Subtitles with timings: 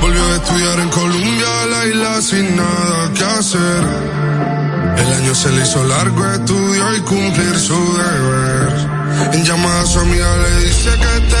[0.00, 3.82] Volvió a estudiar en Colombia, la isla sin nada que hacer.
[4.96, 9.32] El año se le hizo largo, estudió y cumplir su deber.
[9.32, 11.39] En llamada a su amiga le dice que este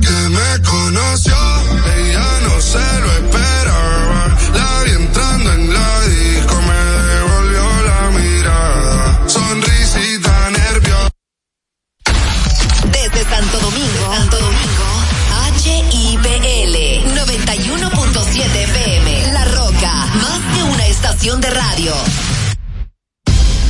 [0.00, 1.36] Que me conoció,
[1.96, 4.36] ella no se lo esperaba.
[4.52, 6.82] La vi entrando en la disco, me
[7.12, 9.28] devolvió la mirada.
[9.28, 11.10] Sonrisita nerviosa.
[12.90, 14.88] Desde Santo Domingo, Santo Domingo,
[15.62, 16.76] HIPL
[17.14, 19.32] 91.7 FM.
[19.32, 21.94] La Roca, más de una estación de radio.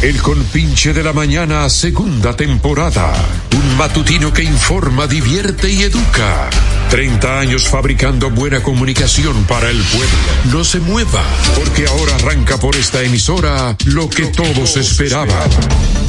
[0.05, 3.15] El Compinche de la Mañana, segunda temporada.
[3.57, 6.51] Un matutino que informa, divierte y educa.
[6.91, 10.53] 30 años fabricando buena comunicación para el pueblo.
[10.53, 11.25] No se mueva,
[11.57, 15.49] porque ahora arranca por esta emisora lo que todos esperaban.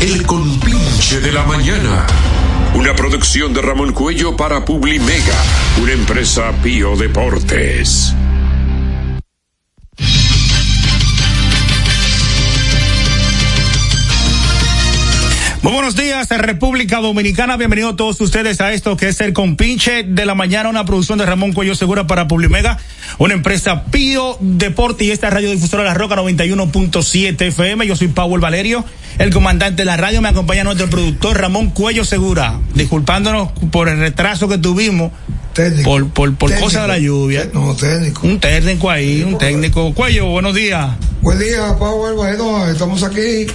[0.02, 2.06] El Compinche de la Mañana.
[2.74, 5.42] Una producción de Ramón Cuello para Publimega,
[5.82, 8.14] una empresa Pío Deportes.
[15.66, 17.58] Muy buenos días, República Dominicana.
[17.58, 21.26] Bienvenidos todos ustedes a esto que es el Compinche de la Mañana, una producción de
[21.26, 22.78] Ramón Cuello Segura para Publimega,
[23.18, 27.88] una empresa Pío Deporte y esta radiodifusora La Roca 91.7 FM.
[27.88, 28.86] Yo soy Powell Valerio,
[29.18, 30.22] el comandante de la radio.
[30.22, 35.14] Me acompaña nuestro productor Ramón Cuello Segura, disculpándonos por el retraso que tuvimos.
[35.54, 35.90] Técnico.
[35.90, 36.68] Por, por, por Técnico.
[36.68, 37.50] cosas de la lluvia.
[37.54, 38.28] No, técnico.
[38.28, 39.96] Un técnico ahí, un técnico.
[39.96, 40.92] Cuello, buenos días.
[41.24, 42.14] Buen día, Pablo.
[42.14, 43.48] Bueno, estamos aquí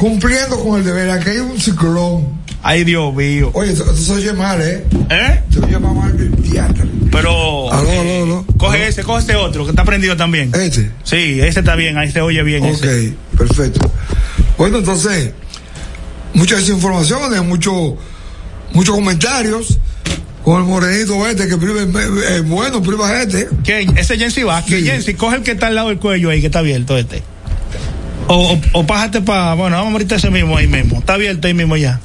[0.00, 1.10] cumpliendo con el deber.
[1.10, 2.40] Aquí hay un ciclón.
[2.62, 3.50] Ay, Dios mío.
[3.52, 4.82] Oye, eso se oye mal, ¿eh?
[5.10, 5.42] ¿Eh?
[5.52, 6.86] Se oye más mal que el teatro.
[7.12, 7.70] Pero.
[7.70, 8.46] Aló, eh, aló, aló.
[8.56, 8.86] Coge Aló.
[8.86, 10.52] ese, coge este otro, que está prendido también.
[10.54, 10.90] Este.
[11.04, 12.64] Sí, ese está bien, ahí se oye bien.
[12.64, 13.12] Ok, ese.
[13.36, 13.92] perfecto.
[14.56, 15.32] Bueno, entonces,
[16.32, 17.94] muchas informaciones, muchos
[18.72, 19.78] muchos comentarios
[20.42, 23.48] con el morenito este que priva, eh, bueno, priva gente.
[23.64, 23.98] ¿Quién?
[23.98, 24.78] Ese Jensi Vázquez.
[24.80, 24.86] Sí.
[24.86, 27.22] Jensi, coge el que está al lado del cuello ahí, que está abierto este.
[28.32, 31.00] O, o, o pájate para, bueno, vamos ahorita ese mismo ahí mismo.
[31.00, 31.98] Está abierto ahí mismo ya.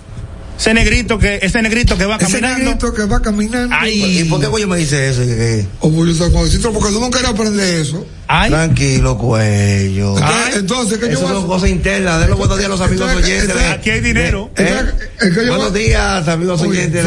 [0.58, 2.64] Ese negrito que, ese negrito que va Ese caminando.
[2.64, 3.76] negrito que va caminando.
[3.78, 4.22] Ay.
[4.22, 5.22] ¿Y por qué Cuello me dice eso?
[5.22, 8.08] Que- O porque tú no querías aprender eso.
[8.28, 8.50] Ay.
[8.50, 10.18] Tranquilo, Cuello.
[10.18, 10.54] Entonces, Ay.
[10.56, 12.22] entonces ¿qué yo Eso voy a son cosas internas.
[12.22, 13.72] De los buenos días a los amigos Entonces, oyentes.
[13.72, 14.50] Aquí hay dinero.
[14.56, 14.66] ¿Eh?
[14.80, 17.06] Entonces, es que yo Buenos días, amigos Oye, oyentes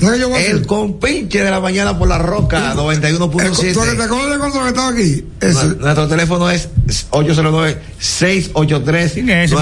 [0.00, 2.64] de sabes qué yo voy a El compinche de la mañana por la roca, El-
[2.76, 4.02] ¿Tú te 91.7.
[4.04, 5.24] acuerdas de cuando estaba aquí?
[5.40, 5.64] Ese.
[5.66, 6.68] Nu- Nuestro teléfono es
[7.10, 9.12] 809-683-9999.
[9.14, 9.56] ¿Quién es ese,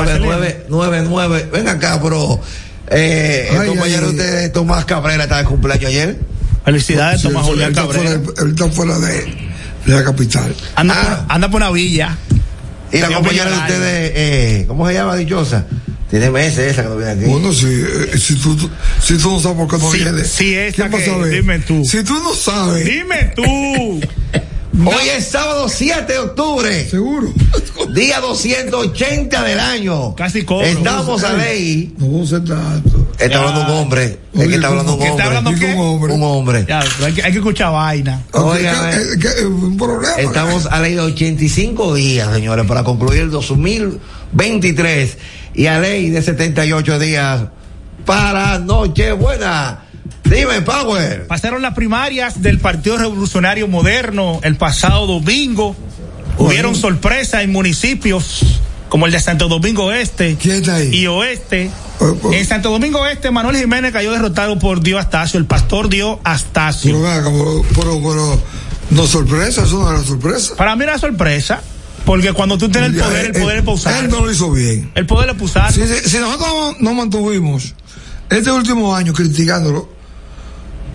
[1.52, 2.40] Ven acá, bro.
[2.88, 4.16] Eh, el Ay, compañero ay.
[4.16, 6.18] de Tomás Cabrera, estaba de cumpleaños ayer.
[6.64, 8.10] Felicidades, Sí, Tomás Julián está Cabrera.
[8.12, 9.24] Él está fuera de,
[9.86, 10.54] de la capital.
[10.76, 11.24] Anda, Ah.
[11.26, 12.16] por, anda por una villa.
[12.92, 15.66] Y la compañera de ustedes, eh, ¿cómo se llama, dichosa?
[16.10, 17.24] Tiene meses esa que no viene aquí.
[17.24, 18.56] Bueno, si, eh, si, tú,
[19.02, 20.24] si tú no sabes por qué no Sí, viene.
[20.24, 21.30] sí, esa ¿quién va a que- saber?
[21.32, 21.82] dime tú.
[21.84, 24.00] Si tú no sabes, Dime tú.
[24.84, 27.32] Hoy es sábado 7 de octubre, seguro.
[27.94, 30.14] día 280 del año.
[30.14, 30.66] Casi cobro.
[30.66, 31.94] Estamos a ley.
[31.96, 33.08] No vamos a ser tanto.
[33.18, 34.04] Está hablando un hombre.
[34.34, 35.26] Es Oye, que está hablando un ¿qué está hombre.
[35.38, 35.72] hablando Digo qué?
[35.74, 36.12] un hombre.
[36.12, 36.64] Un hombre.
[36.68, 38.22] Ya, hay que, hay que escuchar vaina.
[38.34, 40.14] Es un problema.
[40.18, 45.16] Estamos a ley de 85 días, señores, para concluir el 2023
[45.54, 47.44] y a ley de 78 días
[48.04, 49.85] para Nochebuena.
[50.24, 51.26] Dime, Power.
[51.26, 55.76] Pasaron las primarias del Partido Revolucionario Moderno el pasado domingo.
[56.38, 58.40] Hubieron sorpresas en municipios
[58.88, 60.90] como el de Santo Domingo Este ¿Quién está ahí?
[60.94, 61.70] y Oeste.
[61.98, 62.32] Oh, oh.
[62.32, 66.30] En Santo Domingo Este, Manuel Jiménez cayó derrotado por Dio Astacio, el pastor Dio Pero,
[66.34, 66.92] Astacio.
[67.02, 68.42] pero, pero, pero,
[68.90, 70.54] no sorpresa, eso no era sorpresa.
[70.56, 71.62] Para mí era sorpresa,
[72.04, 74.90] porque cuando tú tienes el poder, el poder es para Él no lo hizo bien.
[74.94, 75.86] El poder es para usarlo.
[75.86, 77.74] Si, si- si nosotros no- nos mantuvimos
[78.30, 79.88] este último año criticándolo,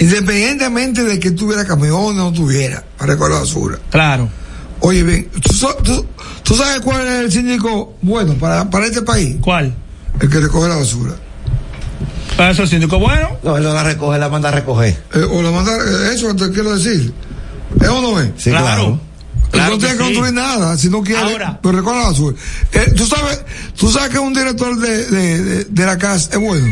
[0.02, 3.78] independientemente de que tuviera camiones o no tuviera para recoger la basura.
[3.90, 4.30] Claro.
[4.82, 6.06] Oye, bien, ¿tú, so- tú-
[6.44, 9.36] tú sabes cuál es el síndico bueno para, para este país?
[9.40, 9.74] ¿Cuál?
[10.20, 11.14] El que recoge la basura.
[12.36, 13.38] Para eso el síndico bueno.
[13.44, 14.98] No, él no la recoge, la manda a recoger.
[15.14, 17.14] Eh, o la manda, eh, eso te quiero decir.
[17.80, 18.30] ¿Es o no es?
[18.38, 18.66] Sí, Claro.
[18.66, 19.00] claro.
[19.52, 20.04] Claro no tiene que sí.
[20.06, 21.60] construir nada si no quiere, Ahora.
[21.62, 22.38] pero recoge la basura.
[22.72, 23.42] Eh, ¿tú, sabes,
[23.78, 26.66] tú sabes que un director de, de, de, de la casa es bueno.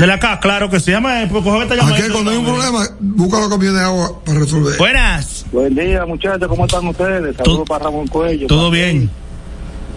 [0.00, 1.96] De la casa, claro que se llama, pues coge esta llamada.
[1.96, 4.78] Aquí cuando hay un problema, busca los camiones de agua para resolver.
[4.78, 5.44] Buenas.
[5.52, 7.36] Buen día, muchachos, ¿cómo están ustedes?
[7.36, 8.46] Saludos para Ramón Cuello.
[8.46, 9.10] Todo para- bien.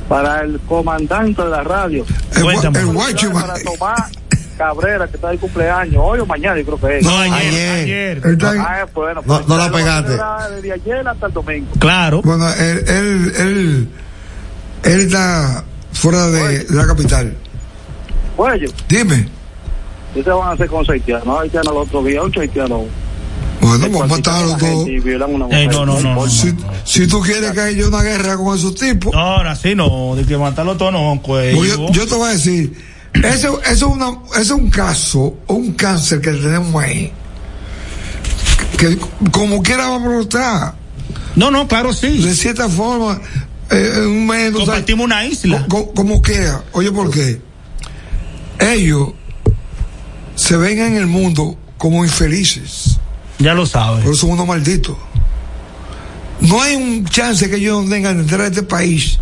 [0.10, 2.06] Para el comandante de la radio.
[2.34, 4.12] El, el guacho, Para Tomás
[4.58, 7.06] Cabrera, que está de cumpleaños, hoy o mañana, yo creo que es.
[7.06, 7.34] No, ayer.
[7.38, 7.72] ayer.
[7.84, 8.22] ayer.
[8.26, 10.12] él está en- Ah, bueno, No- pues, no la pegaste.
[10.56, 11.68] Desde ayer hasta el domingo.
[11.80, 12.22] Claro.
[12.24, 13.88] bueno, él, él, él,
[14.84, 17.34] él está fuera de, de la capital.
[18.36, 19.28] Cuello, Dime.
[20.14, 21.40] ¿Qué se van a hacer con los haitianos?
[21.40, 22.82] Haitianos el otro día, ocho haitianos.
[23.62, 24.88] Bueno, vamos a matarlos todos.
[24.90, 25.72] Y violan una Ey, mujer.
[25.80, 26.30] no, no, no, no.
[26.30, 30.16] Si, si tú quieres que haya una guerra con esos tipos, No, ahora sí no,
[30.16, 31.58] de que matarlo todo no, cuello.
[31.58, 32.74] pues yo, yo te voy a decir,
[33.14, 37.12] ese, ese es una, ese es un caso, un cáncer que tenemos ahí,
[38.78, 38.98] que
[39.32, 40.74] como quiera va a brotar,
[41.36, 42.22] No, no, claro sí.
[42.22, 43.22] de cierta forma,
[43.72, 45.66] eh, en un mes, o sea, Compartimos una isla.
[45.70, 46.64] co- co- como quiera.
[46.74, 47.40] Oye, ¿por qué?
[48.60, 49.10] Ellos
[50.36, 52.98] se ven en el mundo como infelices,
[53.40, 54.02] Ya lo sabes.
[54.04, 54.96] pero son unos malditos.
[56.42, 59.20] No hay un chance que ellos no tengan de entrar a este país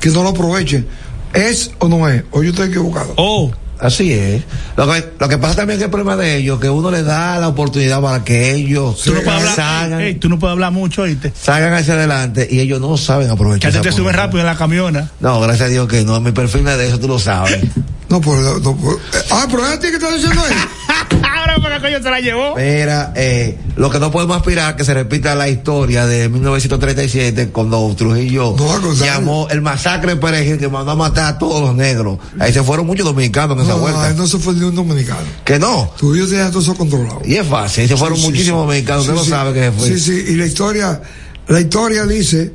[0.00, 0.86] que no lo aprovechen.
[1.32, 2.24] ¿Es o no es?
[2.32, 3.14] O yo estoy equivocado.
[3.16, 4.44] Oh, Así es.
[4.76, 7.04] Lo que, lo que pasa también es que el problema de ellos, que uno les
[7.04, 9.56] da la oportunidad para que ellos tú no puedes hablar.
[9.56, 11.32] salgan, ey, tú no puedes hablar mucho, ¿oíste?
[11.34, 13.72] salgan hacia adelante y ellos no saben Que aprovechar.
[13.72, 14.24] te, esa te sube oportunidad.
[14.24, 15.10] rápido en la camiona.
[15.18, 16.20] No, gracias a Dios que no.
[16.20, 17.58] Mi perfil no es de eso, tú lo sabes.
[18.12, 20.54] No, pero, no, pero- eh, ah, pero es a ti que está diciendo él.
[21.34, 22.54] Ahora para coño se la llevó.
[22.56, 27.94] Mira, eh, lo que no podemos aspirar que se repita la historia de 1937 cuando
[27.96, 32.18] Trujillo No, llamó el masacre de Perejil que mandó a matar a todos los negros.
[32.38, 34.10] Ahí se fueron muchos dominicanos en esa No, vuelta.
[34.10, 35.20] no, no se fue ni un dominicano.
[35.44, 35.90] Que no.
[35.98, 37.22] Tú yo tenías todo eso controlado.
[37.24, 38.66] Y es fácil, se fueron Sí, muchísimos sí.
[38.66, 39.30] dominicanos, usted Sí, no sí.
[39.30, 39.88] sabe que se fue.
[39.88, 41.00] Sí, sí, y la historia,
[41.48, 42.52] la historia dice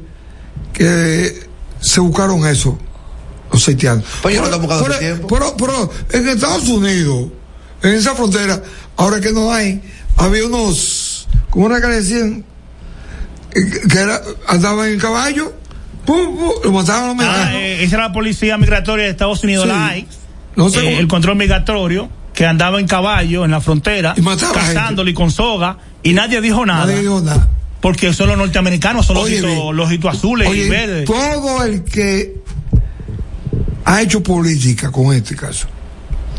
[0.74, 1.48] que
[1.82, 2.78] se buscaron eso,
[3.58, 4.04] los haitianos.
[4.22, 5.28] Pues yo Pero- pero- tiempo.
[5.28, 7.28] Pero, pero en Estados Unidos,
[7.84, 8.62] en esa frontera,
[8.96, 9.82] ahora que no hay,
[10.17, 12.43] había unos, ¿cómo era que le decían?
[13.54, 15.54] Eh, Que era, andaban en caballo,
[16.06, 17.54] pum, pum, lo mataban a los Ah, mexicanos.
[17.62, 19.70] eh, esa era la policía migratoria de Estados Unidos, Sí.
[19.70, 20.08] la ICE,
[20.56, 24.22] No sé eh, cómo- el control migratorio, que andaba en caballo en la frontera, Y
[24.22, 26.86] mataba cazándolo y con soga, y nadie dijo nada.
[26.86, 27.50] Nadie dijo nada.
[27.82, 29.76] Porque son los norteamericanos, son los Oye, bien.
[29.76, 31.06] los ojitos azules Oye, y verdes.
[31.06, 32.36] todo el que
[33.89, 35.67] ha hecho política con este caso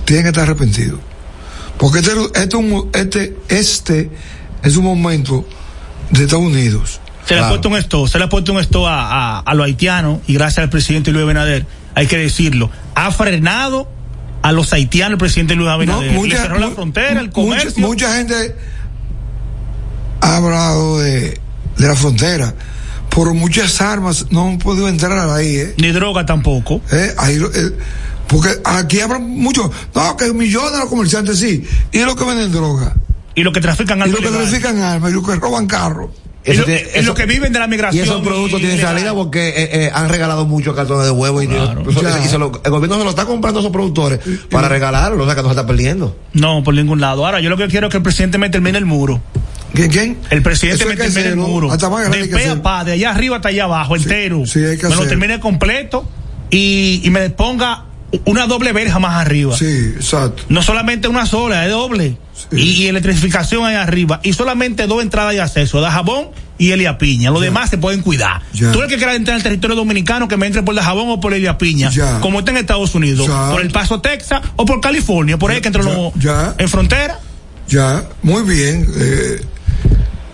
[0.04, 0.98] tiene que estar arrepentido.
[1.78, 4.10] Porque este, este, es un- este, este
[4.62, 5.46] es un momento
[6.10, 7.00] de Estados Unidos.
[7.26, 9.54] Se le ha puesto un esto, se le ha puesto un esto a, a, a
[9.54, 13.90] los haitianos y gracias al presidente Luis Abinader, hay que decirlo, ha frenado
[14.42, 16.12] a los haitianos el presidente Luis No, Abinader.
[16.12, 17.86] Le cerró la frontera, el mucha- comercio.
[17.86, 18.56] Mucha, gente
[20.20, 21.40] ha hablado de,
[21.76, 22.54] de la frontera,
[23.18, 25.56] pero muchas armas no han podido entrar ahí.
[25.56, 25.74] ¿eh?
[25.78, 26.80] Ni droga tampoco.
[26.92, 27.72] Eh, ahí, eh,
[28.28, 32.52] porque aquí habrá mucho, no, que millones de los comerciantes sí, y los que venden
[32.52, 32.94] droga,
[33.34, 36.10] Y los que trafican y algo los que trafican armas, y los que roban carros.
[36.44, 38.04] Y Eso lo- tiene- y eso- los que viven de la Y migración.
[38.04, 41.82] esos productos tienen salida porque eh, eh, han regalado muchos cartones de huevo y, Claro.
[41.90, 42.24] eso- Ya.
[42.24, 44.20] y se lo- el gobierno se lo está comprando a esos productores
[44.50, 46.16] para regalarlo, o sea que no se está perdiendo.
[46.32, 47.26] No, por ningún lado.
[47.26, 49.20] Ahora, yo lo que quiero es que el presidente me termine el muro.
[49.74, 49.90] ¿Quién?
[49.90, 50.18] quién?
[50.30, 51.70] El presidente me termine el muro.
[51.70, 54.44] hasta más grande De pe a pa, de allá arriba hasta allá abajo, entero.
[54.46, 56.08] sí, hay que me lo termine completo
[56.50, 57.84] y, y me ponga
[58.24, 59.54] una doble verja más arriba.
[59.56, 60.44] Sí, exacto.
[60.48, 62.16] No solamente una sola, es doble.
[62.52, 64.20] Y, y electrificación ahí arriba.
[64.22, 67.30] Y solamente dos entradas y acceso, da jabón y Elia Piña.
[67.30, 68.42] Los demás se pueden cuidar.
[68.52, 68.72] Ya.
[68.72, 71.20] Tú el que quiera entrar al territorio dominicano, que me entre por da jabón o
[71.20, 71.90] por Elia Piña.
[71.90, 72.20] Ya.
[72.20, 73.26] Como está en Estados Unidos.
[73.26, 73.50] Ya.
[73.50, 75.36] Por el Paso Texas o por California.
[75.38, 76.12] Por ahí que entre los-
[76.58, 77.18] en frontera.
[77.68, 78.86] Ya, muy bien.
[78.96, 79.40] Eh,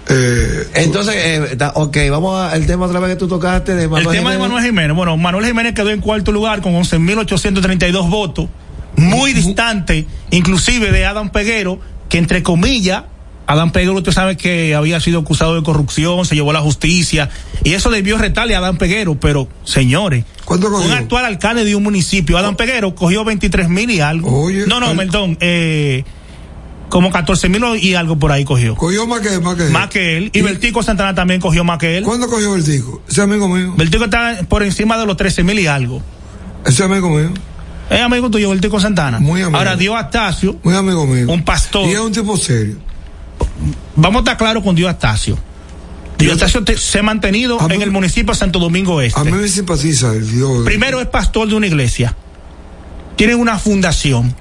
[0.08, 4.04] eh, Entonces, eh, ok, vamos al tema otra vez que tú tocaste de El Manuel
[4.16, 4.38] tema de Jiménez.
[4.40, 4.96] Manuel Jiménez.
[4.96, 8.48] Bueno, Manuel Jiménez quedó en cuarto lugar con 11.832 votos.
[8.96, 11.80] Muy distante, inclusive de Adam Peguero,
[12.14, 13.02] que entre comillas
[13.48, 17.28] Adán Peguero, usted sabe que había sido acusado de corrupción, se llevó a la justicia,
[17.64, 21.82] y eso debió retarle a Adán Peguero, pero, señores, ¿Cuánto un actual alcalde de un
[21.82, 24.44] municipio, Adán Peguero, cogió 23 mil y algo.
[24.44, 26.04] Oye, no, no, al- perdón, eh,
[26.88, 28.76] como 14 mil y algo por ahí cogió.
[28.76, 29.64] Cogió más que, más que.
[29.64, 30.30] Más que él.
[30.32, 32.04] Y Bertico Santana también cogió más que él.
[32.04, 33.02] ¿Cuándo cogió el tico?
[33.08, 33.74] Ese amigo mío.
[33.76, 36.00] Bertico está por encima de los 13 mil y algo.
[36.64, 37.30] Ese amigo mío.
[37.90, 39.20] Es amigo tuyo, Bertico Santana.
[39.20, 39.58] Muy amigo.
[39.58, 41.26] Ahora, Dios Astacio, Muy amigo mío.
[41.28, 41.86] un pastor.
[41.88, 42.76] Y es un tipo serio.
[43.96, 45.38] Vamos a estar claros con Dios Astacio.
[46.18, 49.18] Dios Astacio te- se ha mantenido mí- en el municipio de Santo Domingo Este.
[49.20, 50.64] A mí me simpatiza el Dios.
[50.64, 52.14] Primero es pastor de una iglesia.
[53.16, 54.34] Tiene una fundación.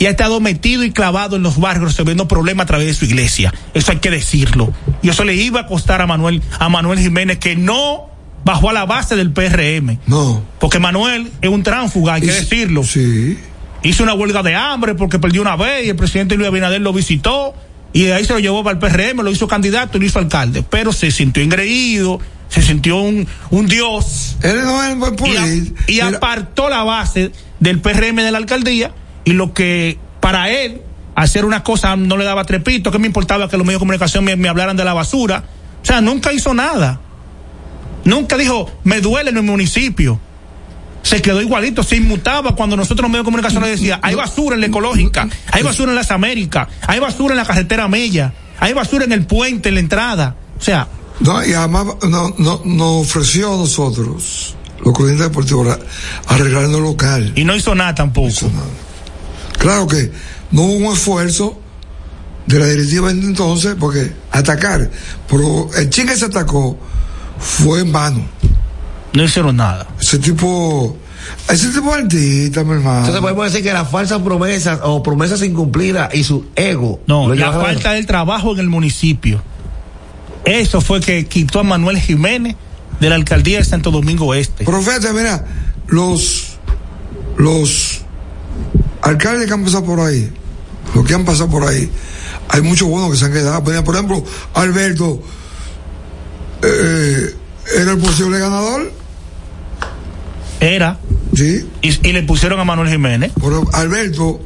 [0.00, 3.04] Y ha estado metido y clavado en los barrios resolviendo problemas a través de su
[3.04, 3.52] iglesia.
[3.74, 4.72] Eso hay que decirlo.
[5.02, 8.06] Y eso le iba a costar a Manuel, a Manuel Jiménez que no
[8.44, 9.98] bajó a la base del PRM.
[10.06, 10.42] No.
[10.58, 12.82] Porque Manuel es un tránsfuga, hay que decirlo.
[12.84, 13.38] Sí.
[13.82, 16.92] Hizo una huelga de hambre porque perdió una vez y el presidente Luis Abinader lo
[16.92, 17.54] visitó
[17.92, 20.18] y de ahí se lo llevó para el PRM, lo hizo candidato y lo hizo
[20.18, 20.64] alcalde.
[20.68, 25.44] Pero se sintió engreído, se sintió un, un dios Él no es buen y, a-
[25.86, 28.92] y apartó la base del PRM de la alcaldía
[29.24, 30.82] y lo que para él
[31.14, 34.24] hacer una cosa no le daba trepito, que me importaba que los medios de comunicación
[34.24, 35.44] me, me hablaran de la basura.
[35.82, 37.00] O sea, nunca hizo nada.
[38.08, 40.18] Nunca dijo, me duele en mi municipio.
[41.02, 44.54] Se quedó igualito, se inmutaba cuando nosotros los medios de comunicación le decía, hay basura
[44.54, 48.72] en la ecológica, hay basura en las Américas, hay basura en la carretera Mella, hay
[48.72, 50.36] basura en el puente, en la entrada.
[50.58, 50.88] O sea,
[51.20, 55.78] No, y además no, no, nos ofreció a nosotros, los corrientes deportivos,
[56.28, 57.32] arreglarnos el local.
[57.36, 58.50] y no hizo nada tampoco.
[59.58, 60.10] Claro que
[60.50, 61.60] no hubo un esfuerzo
[62.46, 64.90] de la directiva entonces, porque atacar,
[65.28, 66.78] pero el chico que se atacó
[67.38, 68.22] fue en vano.
[69.12, 69.86] No hicieron nada.
[70.00, 70.96] Ese tipo,
[71.48, 72.98] ese tipo de artista, mi hermano.
[72.98, 77.00] Entonces podemos decir que las falsas promesas o promesas incumplidas y su ego.
[77.06, 79.42] No, la falta del trabajo en el municipio.
[80.44, 82.56] Eso fue que quitó a Manuel Jiménez
[83.00, 84.64] de la alcaldía de Santo Domingo Este.
[84.64, 85.44] Profeta, mira,
[85.88, 86.58] los,
[87.36, 88.00] los
[89.02, 90.30] alcaldes que han pasado por ahí,
[90.94, 91.90] los que han pasado por ahí,
[92.48, 93.62] hay muchos buenos que se han quedado.
[93.62, 94.24] Por ejemplo,
[94.54, 95.22] Alberto
[96.62, 97.34] eh,
[97.80, 98.90] era el posible ganador,
[100.60, 100.98] Era.
[101.34, 103.32] sí, Y, y le pusieron a Manuel Jiménez.
[103.40, 104.40] pero Alberto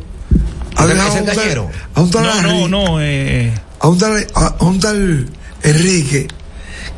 [0.76, 3.00] ha Ese dejado a un tal, a un tal No, no, Henry- no.
[3.00, 5.28] Eh, a un tal, a, a un tal
[5.62, 6.28] Enrique,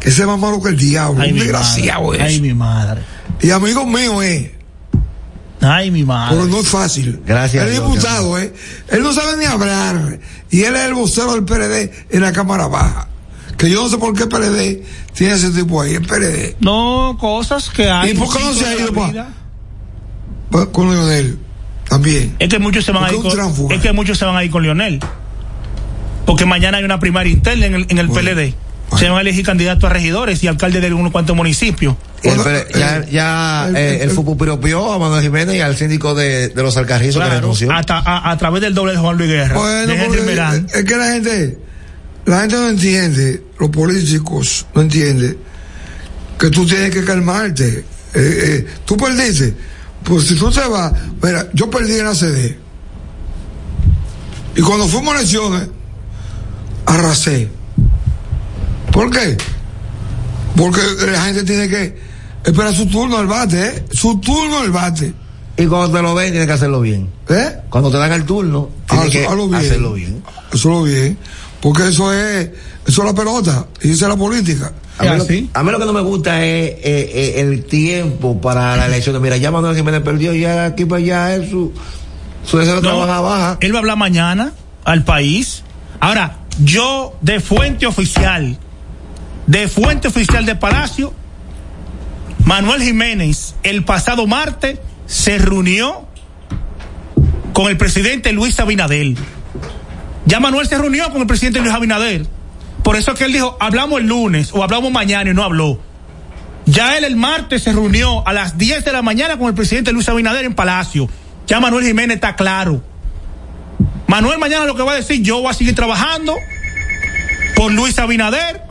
[0.00, 2.18] que se más malo que el diablo, ay, un mi desgraciado madre.
[2.18, 2.24] es.
[2.24, 3.02] Ay, mi madre.
[3.40, 4.50] Y amigo mío es.
[5.60, 6.36] Ay, mi madre.
[6.36, 7.20] Pero no es fácil.
[7.26, 8.52] Gracias Él es Dios, diputado, ¿eh?
[8.88, 10.18] Él no sabe ni hablar.
[10.50, 13.08] Y él es el vocero del PLD en la Cámara Baja.
[13.56, 14.82] Que yo no sé por qué PLD
[15.14, 16.56] tiene ese tipo ahí, el PLD.
[16.60, 18.10] No, cosas que hay.
[18.10, 18.92] ¿Y por qué no se ha ido.
[20.50, 21.38] Pa- Con Leonel.
[21.88, 22.34] También.
[22.38, 24.50] Es que muchos se van a ir con, es que muchos se van a ir
[24.50, 25.00] con Lionel.
[26.26, 28.54] Porque mañana hay una primaria interna en el, en el Bueno, PLD.
[28.88, 28.98] bueno.
[28.98, 31.94] Se van a elegir candidatos a regidores y alcaldes de unos cuantos municipios.
[32.22, 36.14] El ya, eh, ya el- eh, el- el FUPU a Manuel Jiménez y al síndico
[36.14, 37.70] de, de los Alcarrizos que Claro, renunció.
[37.70, 39.54] hasta a, a través del doble de Juan Luis Guerra.
[39.58, 40.66] Bueno, de Henry porque Merán.
[40.72, 41.58] es que la gente,
[42.26, 45.36] la gente no entiende, los políticos no entienden
[46.38, 47.78] que tú tienes que calmarte.
[47.78, 47.84] Eh,
[48.14, 49.54] eh, tú perdiste.
[50.02, 52.58] Pues si tú te vas, mira, yo perdí en la CD.
[54.56, 55.68] Y cuando fuimos a elecciones,
[56.86, 57.48] arrasé.
[58.92, 59.36] ¿Por qué?
[60.56, 61.98] Porque la gente tiene que
[62.44, 63.84] esperar su turno al bate, ¿eh?
[63.90, 65.12] Su turno al bate.
[65.56, 67.08] Y cuando te lo ven, tienes que hacerlo bien.
[67.28, 67.56] ¿Eh?
[67.70, 69.60] Cuando te dan el turno, tienes que Hazlo bien.
[69.60, 70.22] hacerlo bien.
[70.52, 71.18] Eso lo bien.
[71.64, 72.50] Porque eso es,
[72.86, 73.66] eso es la pelota.
[73.80, 74.70] Y esa es la política.
[74.98, 75.48] A mí, ¿Ah, lo, sí?
[75.54, 79.20] a mí lo que no me gusta es eh, eh, el tiempo para la elección.
[79.22, 81.72] Mira, ya Manuel Jiménez perdió, ya aquí para allá es su,
[82.44, 83.58] su deseo de No, trabajar baja.
[83.62, 84.52] Él va a hablar mañana
[84.84, 85.62] al país.
[86.00, 88.58] Ahora, yo de fuente oficial,
[89.46, 91.14] de fuente oficial de Palacio,
[92.44, 96.06] Manuel Jiménez el pasado martes se reunió
[97.54, 99.14] con el presidente Luis Abinader.
[100.26, 102.26] Ya Manuel se reunió con el presidente Luis Abinader.
[102.82, 105.78] Por eso es que él dijo, hablamos el lunes o hablamos mañana y no habló.
[106.66, 109.92] Ya él el martes se reunió a las 10 de la mañana con el presidente
[109.92, 111.08] Luis Abinader en Palacio.
[111.46, 112.82] Ya Manuel Jiménez está claro.
[114.06, 116.34] Manuel mañana lo que va a decir, yo voy a seguir trabajando
[117.54, 118.62] por Luis Abinader.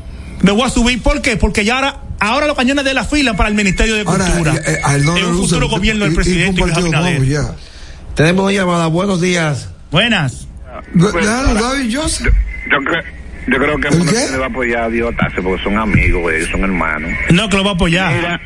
[0.41, 1.37] Me voy a subir, ¿por qué?
[1.37, 4.55] Porque ya ahora, ahora los cañones de la fila para el Ministerio de Ahora, Cultura.
[4.55, 6.67] eh, eh, a él no en le un futuro gobierno del y- y presidente un
[6.69, 7.19] Luis Abinader.
[7.19, 7.55] nuevo ya.
[8.15, 8.87] Tenemos llamada.
[8.87, 9.69] Buenos días.
[9.91, 10.47] Buenas.
[10.97, 12.33] Pues, Déjalo, David Joseph.
[12.71, 13.03] Yo, creo,
[13.47, 14.31] yo creo que ¿El uno qué?
[14.31, 17.11] le va a apoyar a Dios porque son amigos, güey, son hermanos.
[17.31, 18.13] No, que lo va a apoyar.
[18.15, 18.41] Mira,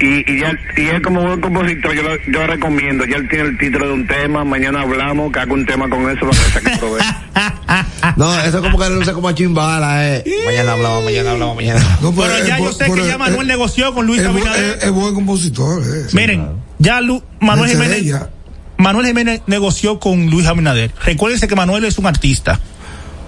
[0.00, 3.50] y, y, ya, y él como buen compositor, yo, lo- yo recomiendo, ya él tiene
[3.50, 6.50] el título de un tema, mañana hablamos, que haga un tema con eso para que
[6.50, 7.06] saque provecho.
[8.16, 10.24] No, eso es como que luce como a chimbala, eh.
[10.44, 11.80] Mañana hablamos, mañana hablamos, mañana.
[12.02, 14.78] No, Pero eh, ya yo sé que ya eh, Manuel negoció con Luis Abinader.
[14.78, 16.06] es- es buen compositor, eh.
[16.12, 18.28] Miren, ya Lu- Manuel Jiménez, ella.
[18.82, 20.90] Manuel Jiménez negoció con Luis Abinader.
[21.04, 22.58] Recuérdense que Manuel es un artista.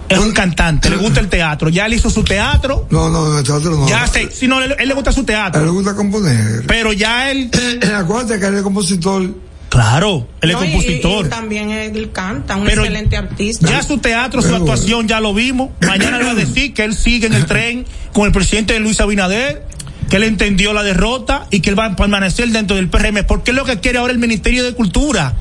[0.07, 1.67] Es un cantante, le gusta el teatro.
[1.69, 2.85] Ya él hizo su teatro.
[2.91, 3.87] No, no, el teatro no.
[3.89, 5.73] Ya sé, si no, él, él le gusta su A él le teatro.
[5.73, 6.63] gusta componer.
[6.67, 7.49] Pero ya él,
[7.95, 9.33] Acuérdate que él es compositor.
[9.69, 11.25] claro, él es No, y- compositor.
[11.25, 13.67] Y, también él canta, un Pero excelente artista.
[13.67, 15.69] Ya su teatro, su Pero actuación ya lo vimos.
[15.81, 18.99] Mañana le va a decir que él sigue en el tren con el presidente Luis
[18.99, 19.65] Abinader,
[20.11, 23.49] que él entendió la derrota y que él va a permanecer dentro del PRM, porque
[23.49, 25.33] es lo que quiere ahora el Ministerio de Cultura.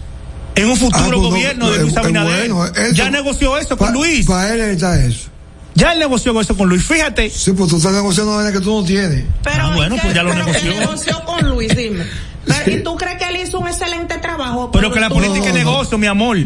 [0.56, 2.50] En un futuro Ah, pues no, gobierno de es- Luis es Abinader.
[2.52, 4.26] bueno, eso- ya negoció eso con Pa- Luis.
[4.26, 5.28] Para él está eso.
[5.74, 6.84] Ya él negoció eso con Luis.
[6.84, 7.28] Fíjate.
[7.30, 9.24] Sí, pues tú estás negociando una que tú no tienes.
[9.42, 10.70] Pero, Ah, bueno, ¿y pues ya lo negoció.
[10.78, 12.04] negoció con Luis, dime.
[12.46, 14.70] Pero, ¿Y tú crees que él hizo un excelente trabajo?
[14.70, 16.36] Pero que la tú- política es no, negocio, mi amor.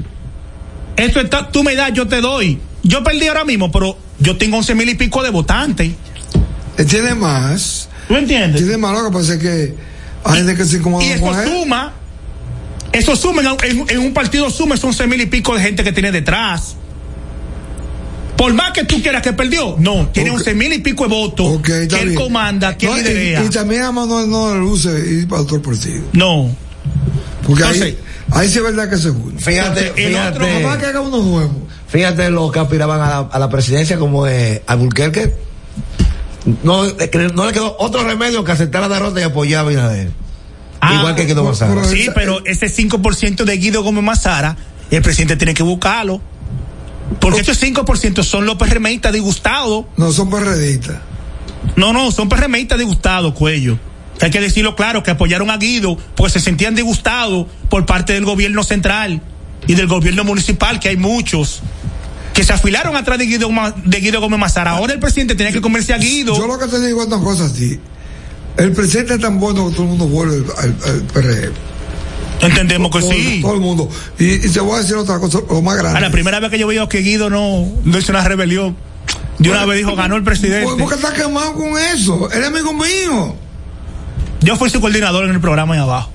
[0.96, 2.58] Esto está, tú me das, yo te doy.
[2.82, 5.92] Yo perdí ahora mismo, pero yo tengo once mil y pico de votantes.
[6.76, 7.88] Él tiene más.
[8.08, 8.62] ¿Tú entiendes?
[8.62, 9.74] Tiene más, lo que pasa es que
[10.24, 11.92] hay gente que se incomoda Y eso suma,
[12.98, 16.12] eso suma, en, un partido suma esos once mil y pico de gente que tiene
[16.12, 16.76] detrás.
[18.36, 21.56] Por más que tú quieras que perdió, no, tiene once mil y pico de votos
[21.58, 22.20] Ok, está que él bien.
[22.20, 26.02] comanda, que No, él y- también a Manuel no le luce ir para otro partido.
[26.12, 26.48] No.
[27.44, 27.98] Porque Entonces- ahí,
[28.30, 29.40] ahí sí es verdad que se une.
[29.40, 30.78] Fíjate, el otro fíjate.
[30.80, 31.56] Que haga unos nuevos.
[31.88, 35.34] Fíjate los que aspiraban a la, a la presidencia como de Alburquerque.
[36.62, 39.66] No, eh, que no le quedó otro remedio que aceptar la derrota y apoyar a
[39.66, 40.10] Abinader.
[40.80, 41.84] Ah, Igual que Guido Mazara.
[41.84, 44.56] Sí, pero ese 5% de Guido Gómez Mazara,
[44.90, 46.20] el presidente tiene que buscarlo.
[47.20, 49.86] Porque esos 5% son los PRMistas disgustados.
[49.96, 50.98] No son perredistas.
[51.76, 53.78] No, no, son PRMistas disgustados, cuello.
[54.20, 58.24] Hay que decirlo claro, que apoyaron a Guido porque se sentían disgustados por parte del
[58.24, 59.22] gobierno central
[59.66, 61.60] y del gobierno municipal, que hay muchos
[62.34, 63.50] que se afilaron atrás de Guido,
[63.84, 64.72] de Guido Gómez Mazara.
[64.72, 66.36] Ahora el presidente tiene que comerse a Guido.
[66.36, 67.80] Yo lo que te digo es una cosa así.
[68.58, 71.52] El presidente es tan bueno que todo el mundo vuelve al, al PRM.
[72.40, 73.38] Entendemos que todo, sí.
[73.40, 73.88] Todo el mundo.
[74.18, 75.98] Y, y te voy a decir otra cosa, lo más grande.
[75.98, 78.76] A la primera vez que yo veo que Guido no, no hizo una rebelión,
[79.38, 80.66] de una vez dijo, ganó el presidente.
[80.76, 82.30] ¿Por qué está quemado con eso?
[82.32, 83.34] Él es amigo mío.
[84.40, 86.10] Yo fui su coordinador en el programa ahí abajo.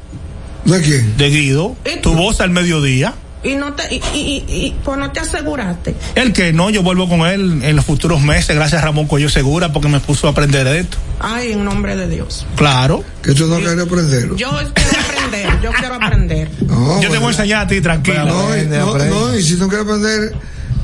[0.66, 1.18] ¿De quién?
[1.18, 1.76] De Guido.
[1.86, 3.14] ¿Y Tu voz al mediodía.
[3.44, 5.94] Y no te, y, y, y- y- pues no te aseguraste.
[6.16, 9.28] El que no, yo vuelvo con él en los futuros meses, gracias a Ramón Cuello
[9.30, 10.98] Segura, porque me puso a aprender de esto.
[11.20, 12.46] Ay, en nombre de Dios.
[12.56, 13.04] Claro.
[13.22, 14.38] Que tú no quieres aprenderlo.
[14.38, 16.50] Yo quiero aprender, yo quiero aprender.
[16.74, 18.26] No, yo te voy a enseñar a ti, tranquilo.
[18.26, 19.10] No, Aprende, no, aprende.
[19.14, 20.34] no, y si no quieres aprender,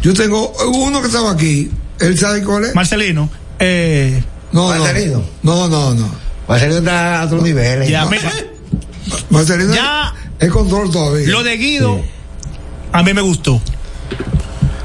[0.01, 1.71] yo tengo uno que estaba aquí.
[1.99, 2.75] ¿Él sabe cuál es?
[2.75, 4.79] Marcelino, eh, No, no.
[4.79, 5.23] Marcelino.
[5.43, 6.09] No, no, no.
[6.47, 7.83] Marcelino está a otro nivel.
[7.83, 7.89] eh.
[7.89, 8.31] ya, mira,
[9.29, 10.13] Marcelino Ya.
[10.39, 11.27] es control todavía.
[11.29, 12.01] lo de Guido,
[12.91, 13.61] a mí me gustó.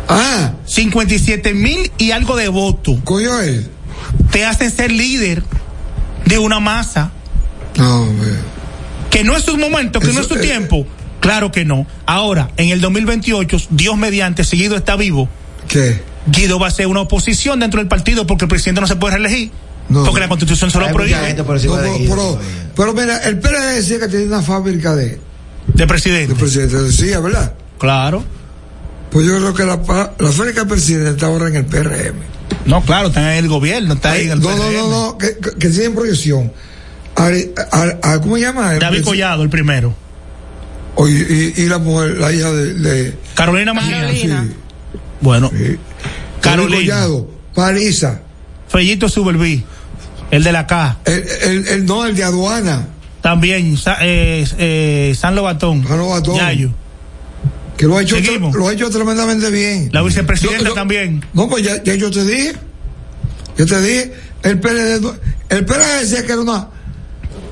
[0.09, 3.67] Ah, 57 mil y algo de votos coño él.
[4.31, 5.43] te hacen ser líder
[6.27, 7.11] de una masa
[7.79, 8.33] No, hombre.
[9.11, 10.87] que no es su momento, que no es su eh, tiempo.
[11.21, 11.87] Claro que no.
[12.05, 15.29] Ahora, en el 2028, Dios mediante, si Guido está vivo,
[15.69, 16.03] ¿Qué?
[16.27, 19.15] Guido va a ser una oposición dentro del partido porque el presidente no se puede
[19.17, 19.51] reelegir.
[19.89, 20.05] No.
[20.05, 22.39] Porque la constitución se lo prohíbe gente por No, encima de pero,
[22.77, 25.19] pero, mira, el PRD decía que tenía una fábrica de, de
[25.69, 26.35] de presidente.
[26.35, 26.77] presidente.
[26.83, 27.55] Decía, ¿verdad?
[27.85, 28.25] Claro.
[29.11, 32.17] Pues yo creo que la, pa- la fábrica del presidente está ahora en el PRM.
[32.65, 34.75] No, claro, está en el gobierno, está ahí en el no, no, PRM.
[34.75, 36.53] no, no, que, que, que sigue en proyección.
[37.15, 38.73] Ari- a- a- ¿Cómo se llama?
[38.73, 39.95] El David Collado, el primero.
[40.99, 42.75] Y, y la mujer, la hija de.
[42.75, 44.01] de Carolina Mejía.
[44.01, 44.49] Carolina.
[45.21, 45.59] Bueno, sí.
[45.63, 45.79] David
[46.41, 46.95] Carolina.
[46.95, 48.21] Collado, Parisa,
[48.69, 49.63] Fellito Subelví,
[50.31, 50.99] el de la K.
[51.05, 52.87] el, el, el- no, el de aduana,
[53.21, 55.87] También, eh, eh, San Lobatón.
[55.87, 56.37] San Lobatón.
[56.37, 56.71] Yayo.
[57.77, 58.17] Que lo ha hecho,
[58.55, 59.89] lo ha hecho tremendamente bien.
[59.93, 61.25] La vicepresidenta Yo- yo- también.
[61.33, 62.53] No, pues ya, ya yo te dije.
[63.57, 64.61] Yo te dije, el
[65.01, 65.15] no-
[65.49, 66.69] el PRD decía que era una.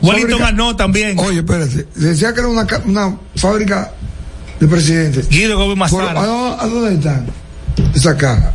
[0.00, 1.18] Wellington fábrica- Arnaud también.
[1.18, 3.92] Oye, espérate, decía que era una, una fábrica
[4.58, 5.28] de presidentes.
[5.28, 6.20] Guido Gómez Mazara.
[6.20, 7.26] ¿a, dónde- a dónde están?
[7.94, 8.52] Esa caja.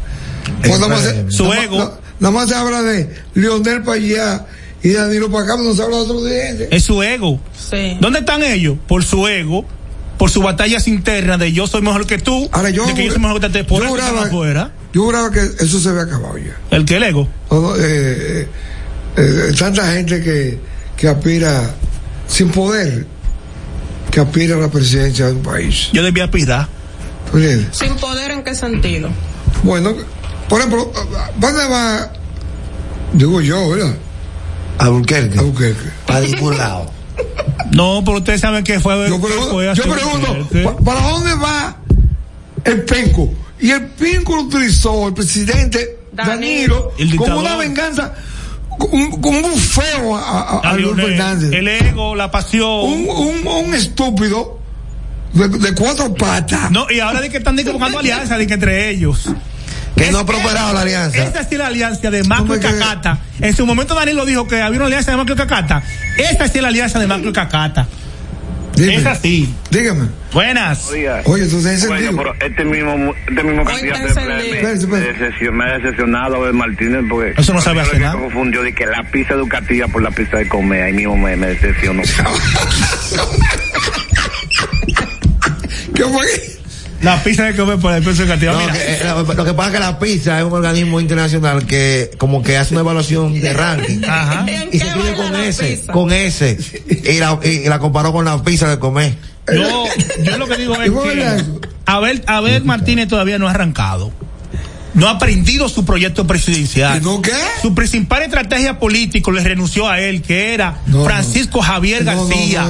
[0.61, 1.15] Pues nada más.
[1.29, 1.77] Su ego.
[1.79, 4.45] na- Nada más se habla de Lionel para allá
[4.81, 6.67] y Danilo para acá, pero no se habla de otros dirigentes.
[6.71, 7.39] Es su ego.
[7.55, 7.95] Sí.
[8.01, 8.75] ¿Dónde están ellos?
[8.87, 9.65] Por su ego,
[10.17, 13.11] por sus batallas internas de yo soy mejor que tú, Ahora yo, de que yo
[13.11, 14.71] soy mejor que tú, por yo juraba, afuera.
[14.93, 16.57] yo juraba que eso se había acabado ya.
[16.71, 17.27] El que el ego.
[17.51, 18.47] No, eh, eh,
[19.17, 20.59] eh, tanta gente que,
[20.95, 21.71] que aspira
[22.27, 23.05] sin poder,
[24.11, 25.89] que aspira a la presidencia de un país.
[25.93, 26.67] Yo debía aspirar.
[27.71, 29.09] Sin poder en qué sentido.
[29.63, 29.93] Bueno,
[30.47, 30.91] por ejemplo,
[31.37, 32.11] ¿dónde va?
[33.13, 33.95] Digo yo, ¿verdad?
[34.77, 35.39] Alburquerque.
[35.39, 35.89] Albuquerque.
[36.05, 36.91] Para ningún lado.
[37.71, 39.07] No, pero ustedes saben que fue.
[39.09, 40.59] Yo que pregunto, fue yo hace- pregunto Sí.
[40.63, 41.77] ¿pa- ¿para dónde va
[42.63, 43.33] el penco.
[43.59, 48.13] Y el penco lo utilizó el presidente Danilo, El como una venganza,
[48.77, 51.51] como, como un feo a, a- a Luis Fernández.
[51.53, 52.69] El ego, la pasión.
[52.69, 54.59] Un, un, un estúpido
[55.33, 56.71] de, de cuatro patas.
[56.71, 59.29] No, y ahora de que están de que buscando alianza de que entre ellos.
[59.95, 61.23] Que no ha prosperado la alianza.
[61.23, 63.19] Esta sí es la alianza de Macro y ¿Cómo es Cacata.
[63.39, 65.81] En su momento Danilo dijo que había una alianza de Macro y Cacata.
[66.17, 67.87] Esta sí es la alianza de Macro y Cacata.
[68.75, 68.95] Dime.
[68.97, 69.51] Es así.
[69.71, 70.07] Dígame.
[70.31, 70.89] Buenas.
[71.25, 72.11] Oye, tú tienes sentido.
[72.13, 74.35] Bueno, pero este mismo, este mismo candidato me, me-
[74.85, 78.19] me me ha decepcionado de Martínez porque Eso no sabe hacer nada.
[78.19, 81.47] confundió de que la pizza educativa por la pizza de comer, ahí mismo me, me
[81.47, 82.03] decepcionó.
[85.95, 86.56] ¿Qué fue?
[87.07, 88.03] La pizza de comer por el.
[88.03, 90.99] No, Mira, que, eh, lo, lo que pasa es que la PISA es un organismo
[90.99, 94.01] internacional que como que hace una evaluación de ranking.
[94.05, 94.45] Ajá.
[94.73, 96.57] Y se escribe con ese, con ese.
[97.05, 99.13] Y la, y la comparó con la pizza de comer.
[99.47, 99.85] yo,
[100.21, 101.43] yo lo que digo es ¿Cómo era que?
[101.85, 104.11] Abel, Abel Martínez todavía no ha arrancado.
[104.97, 106.97] No ha aprendido su proyecto presidencial.
[107.01, 107.31] ¿Y no qué?
[107.61, 112.27] Su principal estrategia política le renunció a él, que era No, Francisco Javier No, no,
[112.27, 112.63] García.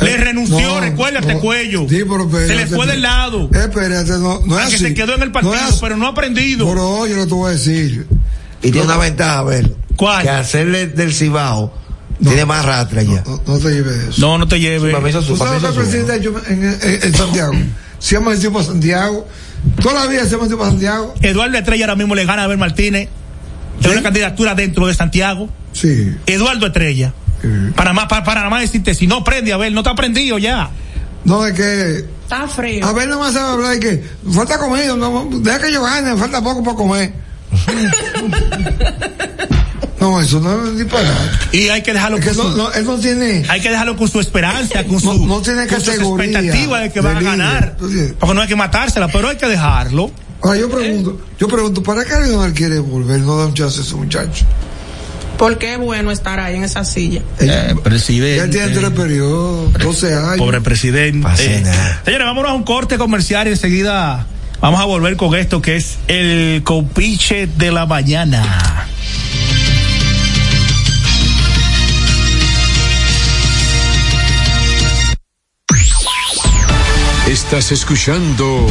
[0.00, 1.40] no, le eh, renunció, no, recuérdate, no.
[1.40, 1.86] cuello.
[1.88, 3.50] Sí, pero espérate, se le fue del lado.
[3.52, 4.78] Espérate, no, no es Aunque así.
[4.78, 5.78] se quedó en el partido, No es así.
[5.82, 6.66] pero no ha aprendido.
[6.66, 8.06] Pero oye, lo te voy a decir.
[8.62, 9.70] Y tiene una ventaja, a ver.
[9.96, 10.22] ¿Cuál?
[10.22, 11.74] Que hacerle del Cibao
[12.22, 13.22] tiene más rastre ya.
[13.26, 14.20] No, no te lleves eso.
[14.22, 14.90] No, no te lleve.
[14.90, 17.02] Para mí eso es ¿Tú su- para sabes que el presidente ha hecho en, en-
[17.02, 17.52] en Santiago?
[17.98, 19.28] Se llama el para Santiago.
[19.80, 21.14] Toda la vida se llama para Santiago.
[21.20, 23.08] Eduardo Estrella ahora mismo le gana a Abel Martínez.
[23.80, 25.48] Es una candidatura dentro de Santiago.
[25.72, 26.14] Sí.
[26.26, 27.12] Eduardo Estrella.
[27.76, 30.38] Para más, para, para nada más decirte, si no prende, Abel, no te ha aprendido
[30.38, 30.70] ya.
[31.24, 32.04] No, es que.
[32.22, 32.86] Está frío.
[32.86, 34.96] A ver, nomás sabe hablar de que falta comida.
[34.96, 37.12] No, deja que yo gane, falta poco para comer.
[40.10, 41.56] no, eso no es disparate.
[41.56, 43.44] Y hay que dejarlo Es que con no, su, no, él no tiene.
[43.48, 47.00] hay que dejarlo con su esperanza, con su, No- no tiene con expectativas de que
[47.00, 47.76] van a ganar.
[47.78, 50.10] Porque no hay que matársela, pero hay que dejarlo.
[50.42, 53.20] Ahora yo pregunto, yo pregunto, ¿para qué Leonel quiere volver?
[53.20, 54.44] No da un chance a ese muchacho.
[55.38, 57.20] Porque es bueno estar ahí en esa silla.
[57.40, 58.36] Eh, presidente.
[58.36, 60.36] Ya tiene tres periodos, 12 años.
[60.38, 61.26] Pobre presidente.
[61.40, 61.64] Eh,
[62.04, 64.26] señores, vámonos a un corte comercial y enseguida
[64.60, 68.86] vamos a volver con esto que es el copiche de la mañana.
[77.28, 78.66] Estás escuchando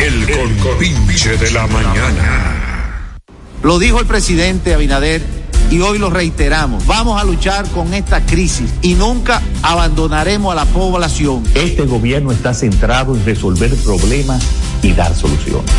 [0.00, 3.14] el compinche de la mañana.
[3.62, 5.22] Lo dijo el presidente Abinader
[5.70, 6.84] y hoy lo reiteramos.
[6.84, 11.44] Vamos a luchar con esta crisis y nunca abandonaremos a la población.
[11.54, 14.42] Este gobierno está centrado en resolver problemas
[14.82, 15.70] y dar soluciones.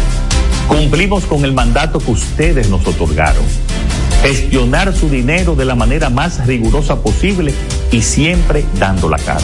[0.69, 3.43] Cumplimos con el mandato que ustedes nos otorgaron.
[4.21, 7.53] Gestionar su dinero de la manera más rigurosa posible
[7.91, 9.43] y siempre dando la cara.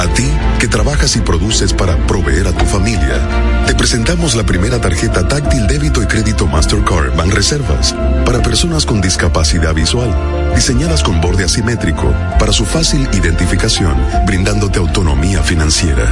[0.00, 0.26] A ti
[0.58, 3.20] que trabajas y produces para proveer a tu familia,
[3.66, 7.94] te presentamos la primera tarjeta táctil débito y crédito Mastercard Banreservas
[8.24, 10.10] para personas con discapacidad visual,
[10.54, 13.94] diseñadas con borde asimétrico para su fácil identificación,
[14.24, 16.10] brindándote autonomía financiera,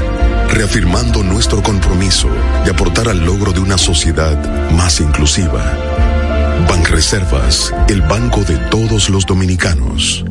[0.50, 2.28] reafirmando nuestro compromiso
[2.66, 5.64] de aportar al logro de una sociedad más inclusiva.
[6.68, 10.26] Banreservas, el banco de todos los dominicanos.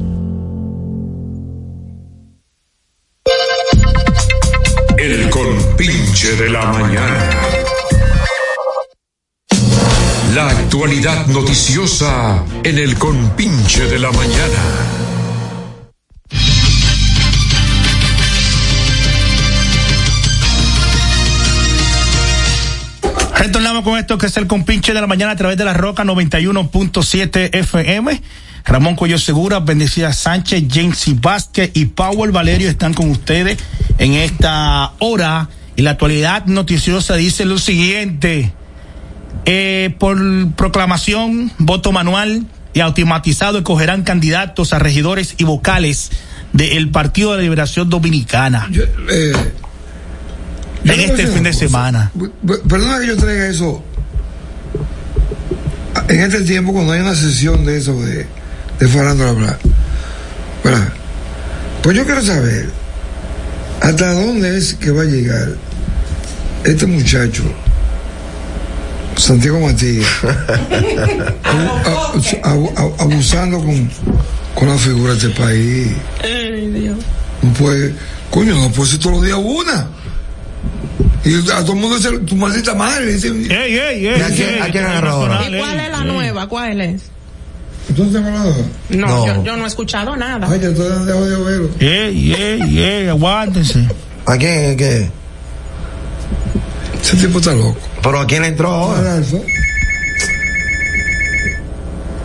[5.79, 7.29] El compinche de la mañana.
[10.33, 14.59] La actualidad noticiosa en el compinche de la mañana.
[23.35, 26.03] Retornamos con esto que es el compinche de la mañana a través de la Roca
[26.03, 28.21] 91.7 FM.
[28.65, 33.59] Ramón Cuello Segura, Bendecida Sánchez, James Vázquez y Powell Valerio están con ustedes
[33.99, 35.49] en esta hora.
[35.77, 38.51] Y la actualidad noticiosa dice lo siguiente.
[39.45, 40.17] Eh, por
[40.55, 46.09] proclamación, voto manual y automatizado escogerán candidatos a regidores y vocales
[46.51, 48.67] del Partido de Liberación Dominicana.
[49.09, 49.33] eh,
[50.83, 51.59] en yo este fin de cosa.
[51.59, 52.11] semana.
[52.67, 53.83] Perdona que yo traiga eso
[56.09, 58.25] en este tiempo cuando hay una sesión de eso de,
[58.79, 59.59] de farándula.
[61.83, 62.69] Pues yo quiero saber
[63.81, 65.66] hasta dónde es que va a llegar
[66.67, 67.43] este muchacho,
[69.15, 70.05] Santiago Matías,
[71.43, 73.89] abu- abu- abu- abusando con,
[74.53, 75.87] con la figura de este país.
[76.23, 76.97] Ay, Dios.
[77.41, 77.93] No puede,
[78.29, 79.87] coño, no puede ser todos los días una.
[81.25, 83.13] Y a todo el mundo dice, tu maldita madre.
[83.13, 85.41] Dice, ey, ey, ¿Y a quién- a quién agarró ahora?
[85.49, 86.47] ¿Y cuál es la nueva?
[86.47, 87.01] ¿Cuál es?
[87.95, 88.55] ¿Tú te hablado?
[88.89, 89.25] No, No.
[89.25, 90.47] Yo, yo no he escuchado nada.
[90.49, 91.69] Ay, que tú eres de vero.
[91.79, 93.87] Ey, ey, ey, aguántense.
[94.25, 94.77] ¿A quién?
[94.77, 95.09] ¿Qué?
[97.01, 97.77] Ese tipo está loco.
[98.01, 99.17] ¿Pero a quién le entró ahora?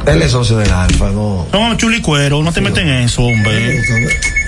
[0.06, 1.46] Él es socio del Alfa, no.
[1.52, 3.80] No, chulicuero, no te meten en eso, hombre.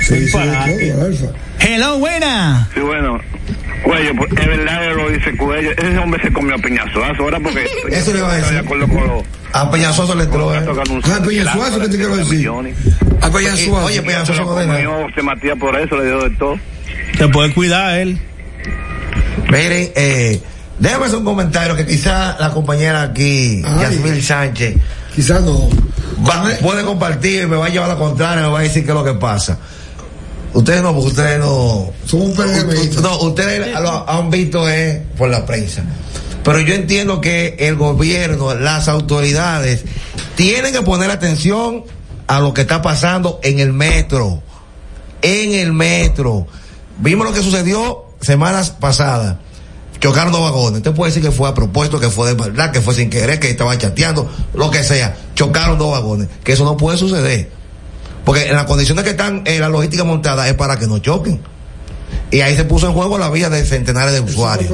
[0.03, 1.27] Sí, sí, Alfa.
[1.61, 2.68] Hello, buena.
[2.75, 3.18] Sí, bueno.
[3.85, 5.70] Cuello, pues es verdad que lo dice Cuello.
[5.72, 7.64] Ese hombre se comió a piñazo ahora porque.
[7.91, 8.59] Eso le iba a Estoy de decir.
[8.59, 9.22] acuerdo con lo.
[9.55, 10.64] A Peñazoso le entró, ¿eh?
[11.05, 12.51] Ah, Peñasuazo, ¿qué te quiero decir?
[13.20, 13.85] A Peñasuazo.
[13.87, 16.59] Oye, Se Peñazoso lo no José Matías por eso, le dio de todo.
[17.16, 18.18] Te puede cuidar él.
[19.51, 20.43] Miren, eh,
[20.79, 23.63] déjame hacer un comentario que quizá la compañera aquí.
[23.63, 24.77] Yasmil Sánchez,
[25.15, 25.69] Quizás no.
[26.29, 28.85] va- puede compartir y me va a llevar a la contraria, me va a decir
[28.85, 29.59] qué es lo que pasa.
[30.53, 31.91] Ustedes no, porque ustedes no.
[32.07, 33.01] Somos un PRMista.
[33.01, 35.83] No, ustedes lo han visto eh, por la prensa.
[36.45, 39.83] Pero yo entiendo que el gobierno, las autoridades,
[40.37, 41.85] tienen que poner atención
[42.27, 44.43] a lo que está pasando en el metro.
[45.23, 46.47] En el metro.
[46.99, 49.37] Vimos lo que sucedió semanas pasadas.
[50.01, 50.79] Chocaron dos vagones.
[50.79, 53.39] Usted puede decir que fue a propósito, que fue de verdad, que fue sin querer,
[53.41, 55.16] que estaban chateando, lo que sea.
[55.35, 56.29] Chocaron dos vagones.
[56.43, 57.51] Que eso no puede suceder.
[58.25, 61.41] Porque en las condiciones que están en la logística montada es para que no choquen.
[62.31, 64.70] Y ahí se puso en juego la vida de centenares de usuarios.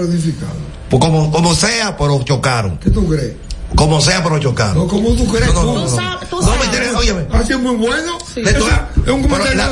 [0.88, 2.78] Pues como, como sea, pero chocaron.
[2.78, 3.32] ¿Qué tú crees?
[3.76, 4.78] Como sea, pero chocaron.
[4.78, 5.52] No, ¿cómo tú crees?
[5.54, 5.88] No, no, no, no.
[5.88, 7.26] sabes, No me interesa, óyeme.
[7.32, 8.18] Ha sido muy bueno.
[8.34, 9.62] Le Eso estoy- es un comentario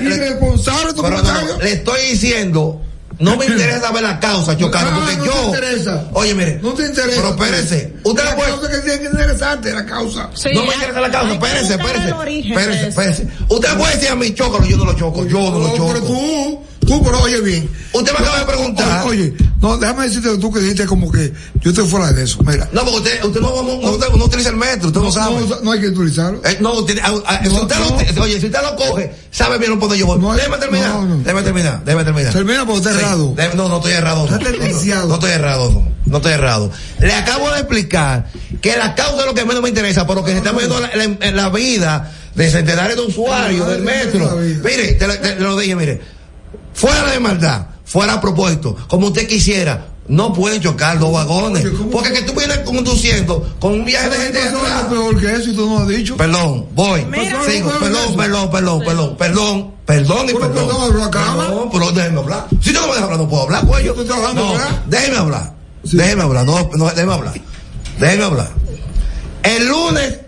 [0.00, 2.80] irresponsable Pero no, le estoy diciendo,
[3.18, 5.32] no me interesa saber la causa, chocaron, Ah, porque no yo.
[5.32, 6.04] te interesa.
[6.12, 6.60] Oye, mire.
[6.62, 7.16] No te interesa.
[7.16, 7.92] Pero espérese.
[8.04, 8.50] Usted la la puede.
[8.50, 10.30] causa que tiene que interesarte, la causa.
[10.34, 12.08] Sí, no me interesa la causa, espérese, espérese.
[12.48, 13.28] Espérese, espérese.
[13.48, 15.98] Usted puede decir a mí, chócalo, yo no lo choco, yo no lo No, pero
[16.00, 16.06] choco.
[16.06, 17.68] tú, tú, pero oye bien.
[17.92, 19.06] Usted me acaba de preguntar.
[19.06, 22.38] Oye, no, déjame decirte tú que dijiste como que yo estoy fuera de eso.
[22.44, 22.68] Mira.
[22.72, 25.36] No, porque usted, usted no, no, no- no utiliza el metro, usted no, sabe.
[25.62, 26.40] No, hay que utilizarlo.
[26.44, 27.76] Eh, no, usted, ah, ah, si usted
[28.16, 30.18] lo, oye, si usted lo coge, sabe bien por dónde yo voy.
[30.18, 32.32] No déjeme terminar, déjeme terminar, déjeme terminar.
[32.32, 33.32] Termina porque está Sí, errado.
[33.36, 34.26] déjeme- no, no estoy errado.
[34.28, 35.70] No, estoy errado,
[36.06, 36.16] no.
[36.16, 36.70] Estoy errado.
[37.00, 38.26] Le acabo de explicar
[38.62, 40.90] que la causa es lo que menos me interesa, pero que se está viendo la,
[40.94, 44.36] la- en la vida de centenares de usuarios del metro.
[44.38, 46.17] Mire, te, lo- te lo dije, mire.
[46.78, 51.66] Fuera de maldad, fuera a propósito, como usted quisiera, no pueden chocar dos vagones.
[51.90, 54.84] Porque que tú vienes conduciendo con un viaje de gente Eso es atrás.
[54.84, 56.16] peor que eso y tú no lo has dicho.
[56.16, 57.04] Perdón, voy.
[57.04, 57.42] Mira.
[57.44, 60.52] Sigo, perdón, perdón, perdón, perdón, perdón, perdón y perdón.
[60.54, 61.46] perdón, pero acaba.
[61.46, 62.46] Perdón, pero déjeme hablar.
[62.50, 63.66] Si usted no me deja hablar, no puedo hablar.
[63.66, 65.54] Tú estás hablando, No, déjeme hablar.
[65.84, 65.96] Sí.
[65.96, 67.34] Déjeme hablar, no, no, déjeme hablar.
[67.98, 68.50] Déjeme hablar.
[69.42, 70.18] El lunes,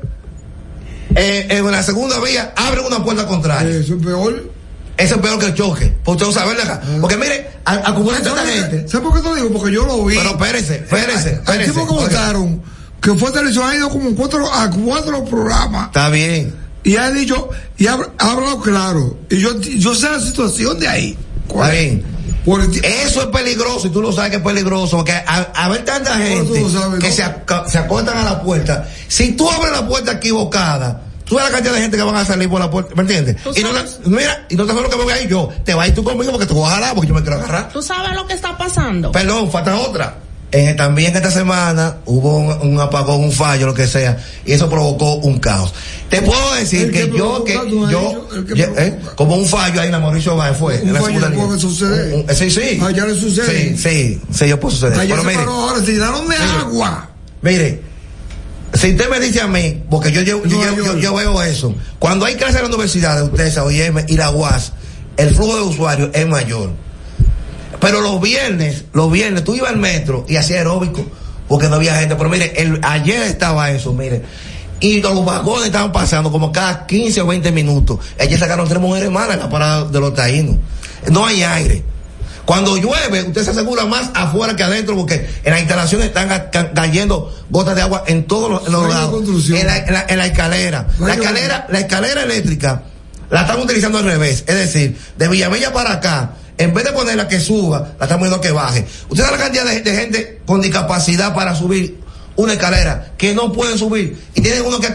[1.14, 3.76] eh, en la segunda vía, abren una puerta contraria.
[3.76, 4.50] Eso es peor.
[5.00, 5.86] Eso es peor que el choque.
[6.04, 6.80] Por usted no saberle acá.
[7.00, 8.86] Porque mire, acumulan tanta gente.
[8.88, 9.50] ¿Sabes por qué te lo digo?
[9.52, 10.16] Porque yo lo vi.
[10.16, 11.70] Pero espérese, espérese, espérese.
[11.72, 12.62] tipo que votaron,
[13.00, 15.86] que fue televisión, ha ido como cuatro, a cuatro programas.
[15.86, 16.54] Está bien.
[16.82, 19.18] Y ha dicho, y ha, ha hablado claro.
[19.30, 21.18] Y yo, yo sé la situación de ahí.
[21.48, 22.04] Está bien.
[22.46, 24.96] El Eso es peligroso y tú lo sabes que es peligroso.
[24.96, 27.14] Porque a, a ver tanta gente sabes, que ¿no?
[27.14, 28.88] se, aca- se acortan a la puerta.
[29.08, 32.24] Si tú abres la puerta equivocada, tú ves la cantidad de gente que van a
[32.24, 32.92] salir por la puerta.
[32.96, 33.36] ¿Me entiendes?
[33.56, 34.00] Y no, sabes.
[34.02, 35.48] te- mira, y no te lo que me voy a ir yo.
[35.64, 37.36] Te vas a ir tú conmigo porque te voy a jalar porque yo me quiero
[37.36, 37.68] agarrar.
[37.72, 39.12] ¿Tú sabes lo que está pasando?
[39.12, 40.16] Perdón, falta otra.
[40.52, 44.68] En, también esta semana hubo un, un apagón, un fallo, lo que sea, y eso
[44.68, 45.72] provocó un caos.
[46.08, 49.86] Te puedo decir que, que yo, que yo, dicho, que eh, como un fallo ahí
[49.86, 50.80] en la Mauricio Báez fue.
[50.82, 52.14] Un en la fallo puede suceder.
[52.14, 52.80] Un- un- sí, sí.
[52.84, 53.76] Allá le sucede.
[53.76, 54.98] Sí, sí, sí, yo puedo suceder.
[54.98, 57.10] Allá Pero se mire, paró ahora, de agua.
[57.42, 57.89] Mire,
[58.74, 62.24] si usted me dice a mí, porque yo, yo, yo, yo- yo veo eso, cuando
[62.26, 64.72] hay clases en la universidad de ustedes, OIM y la UAS,
[65.16, 66.70] el flujo de usuarios es mayor.
[67.80, 71.04] Pero los viernes, los viernes, tú ibas al metro y hacía aeróbico,
[71.48, 72.14] porque no había gente.
[72.16, 74.22] Pero mire, el, ayer estaba eso, mire.
[74.80, 77.98] Y los vagones estaban pasando como cada 15 o 20 minutos.
[78.18, 80.56] Ayer sacaron tres mujeres malas en la parada de los taínos.
[81.10, 81.82] No hay aire.
[82.50, 86.50] Cuando llueve, usted se asegura más afuera que adentro porque en las instalaciones están ca-
[86.50, 89.10] ca- cayendo gotas de agua en todos los, en los lados.
[89.60, 90.86] En la, en la- en la escalera.
[90.98, 92.82] La escalera, la escalera eléctrica
[93.30, 94.42] la están utilizando al revés.
[94.48, 98.40] Es decir, de Villamella para acá, en vez de ponerla que suba, la están poniendo
[98.40, 98.84] que baje.
[99.08, 102.00] Usted sabe la cantidad de, de gente con discapacidad para subir
[102.34, 104.88] una escalera que no pueden subir y tienen uno que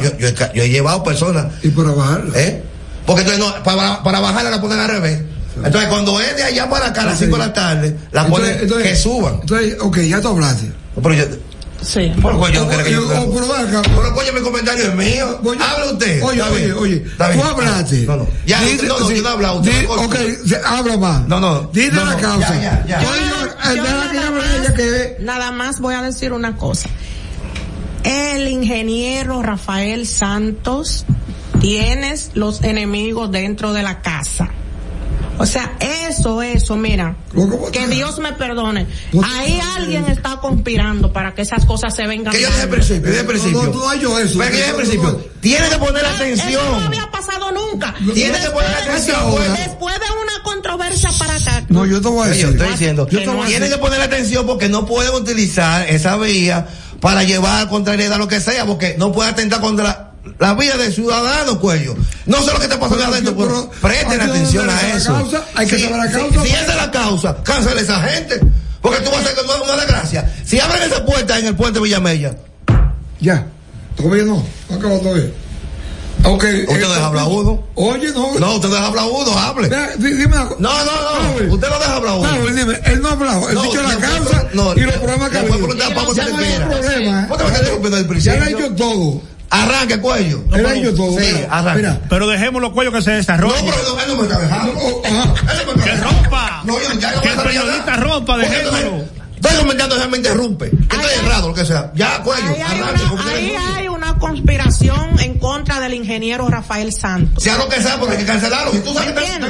[0.00, 2.40] yo, yo- yo- yo he llevado personas Y para bajarla.
[2.40, 2.62] ¿Eh?
[3.04, 5.20] Porque entonces no, para, para bajarla la ponen al revés.
[5.56, 8.46] Entonces cuando es de allá para acá a las 5 de la tarde, la ponen
[8.50, 9.34] Entonces- entonces- que suban.
[9.40, 10.72] Entonces, ok, ya tú hablaste.
[11.02, 11.24] Pero yo,
[11.82, 12.12] Sí.
[12.22, 13.82] pero coño, yo creo que yo- Oh, pero ven acá.
[13.94, 15.40] pero coño, mi comentario es mío.
[15.42, 16.22] Habla usted.
[16.22, 16.76] Oye, oye, bien.
[16.78, 18.02] oye, tú hablaste.
[18.06, 18.28] No, no.
[18.46, 18.66] Ya, no,
[18.98, 19.60] no, sí, yo no he hablado.
[19.60, 21.26] usted ok, se- habla más.
[21.28, 21.62] No, no.
[21.72, 22.54] Dite No, la causa.
[22.54, 23.02] ya, ya, ya.
[23.02, 26.88] Yo yo- que nada hable más- ella que Nada más voy a decir una cosa.
[28.04, 31.04] El ingeniero Rafael Santos
[31.60, 34.48] tienes los enemigos dentro de la casa.
[35.42, 35.72] O sea,
[36.08, 37.16] eso, eso, mira,
[37.72, 38.86] que Dios me perdone.
[39.24, 42.32] Ahí alguien está conspirando para que esas cosas se vengan.
[42.32, 42.70] Que yo al dando.
[42.76, 43.62] principio, dije al principio.
[43.64, 44.38] No, no, yo eso.
[44.38, 45.20] Pero que al principio.
[45.40, 46.84] Tiene que poner Eso no atención.
[46.84, 47.92] había pasado nunca.
[48.14, 49.18] Tiene que poner atención.
[49.56, 51.64] Después de una controversia para acá.
[51.68, 52.44] No, yo te voy a decir.
[52.44, 53.68] yo estoy diciendo, decir.
[53.68, 56.68] que poner atención porque no pueden utilizar esa vía
[57.00, 61.58] para llevar contrariedad lo que sea, porque no puede atentar contra la vida del ciudadano,
[61.60, 61.94] cuello.
[62.26, 65.12] No sé lo que está pasando adentro, pero presten hay que atención a la eso.
[65.14, 66.42] causa, hay que Si- saber la causa.
[66.42, 68.40] Si, esa es la causa, cancela esa gente.
[68.80, 70.34] Porque tú vas a hacer que no es una desgracia.
[70.44, 72.34] Si abren esa puerta en el puente Villamella,
[73.20, 73.46] Ya.
[73.96, 74.44] Todavía no.
[74.68, 75.30] No acabó todavía.
[76.24, 76.44] Ok.
[76.68, 77.62] usted deja hablar uno.
[77.74, 78.38] Oye, no.
[78.38, 79.68] No, usted deja hablar uno, hable.
[79.98, 80.60] Dime una cosa.
[80.60, 80.92] No, no,
[81.46, 81.54] no.
[81.54, 82.28] Usted no deja hablar uno.
[82.28, 83.48] Hable, dime, él no ha hablado.
[83.48, 85.52] Él No, dicho la no, causa no, y los no, problemas que no ha puede
[85.54, 85.68] habido.
[85.68, 86.68] preguntar para Ya usted no hay quiera.
[86.68, 87.26] problema.
[87.28, 88.66] ¿Por qué me está interrumpiendo desde el Ya le ha principio?
[88.66, 89.22] hecho todo.
[89.52, 90.42] Arranque, cuello.
[90.50, 91.82] Sí, arranque.
[91.82, 92.00] Mira.
[92.08, 93.66] Pero dejemos los cuellos que se No, desarrollen.
[93.66, 94.72] pero no, él no me está dejando.
[94.78, 95.02] Oh.
[95.04, 95.26] Él no
[95.74, 96.62] me está Que rompa.
[96.64, 99.21] No, yo ya no Que el periodista rompa, dejémoslo.
[99.48, 100.70] Estoy- comentando, él me interrumpe.
[100.70, 101.92] Que Estoy errado, lo que sea.
[101.94, 103.02] Ya, cuello, Ahí hay, arranque.
[103.12, 107.42] una, ahí hay una conspiración en contra del ingeniero Rafael Santos.
[107.42, 108.74] Sea lo que sea, porque hay que cancelarlo.
[108.74, 109.46] Y tú sabes que está.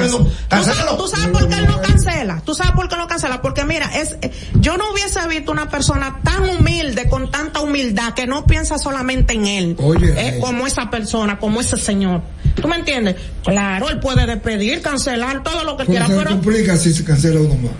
[0.97, 2.41] ¿Tú tú sabes por qué él no cancela?
[2.45, 3.41] ¿Tú sabes por qué no cancela?
[3.41, 8.13] Porque mira, es, eh, yo no hubiese visto una persona tan humilde, con tanta humildad,
[8.13, 9.75] que no piensa solamente en él.
[9.79, 10.39] Oye, Eh, eh.
[10.39, 12.21] como esa persona, como ese señor.
[12.55, 13.15] ¿Tú me entiendes?
[13.43, 17.03] Claro, él puede despedir, cancelar, todo lo que Porque quiera, se pero complica si se
[17.03, 17.71] cancela uno más.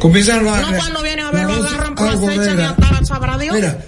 [0.00, 2.70] Comienzan a no cuando viene a ver lo la- agarran por algo, acecha y mira.
[2.70, 3.54] hasta sabrá Dios.
[3.54, 3.78] Mira,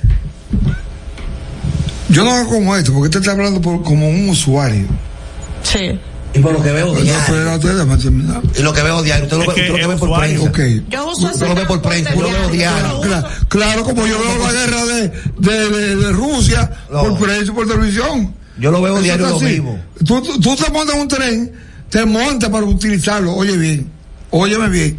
[2.09, 4.87] yo no hago como esto, porque usted está hablando por- como un usuario.
[5.63, 5.99] Sí.
[6.35, 7.13] Y por lo que veo diario.
[8.57, 9.25] Y lo que veo diario.
[9.25, 10.49] Usted lo, ve- usted lo que ve por prensa.
[10.49, 10.59] Ok.
[10.89, 12.15] Yo uso ese Usted lo ve por prensa.
[12.15, 13.01] Yo lo veo diario.
[13.01, 15.09] Claro, claro, como yo veo la guerra de,
[15.39, 17.01] de, de, de Rusia No.
[17.03, 18.35] por prensa y por televisión.
[18.59, 19.45] Yo lo veo Eso diario, lo así.
[19.47, 19.79] vivo.
[20.07, 21.53] Tú, tú, tú te montas en un tren,
[21.91, 23.35] te montas para utilizarlo.
[23.35, 23.91] Oye bien,
[24.31, 24.99] óyeme bien.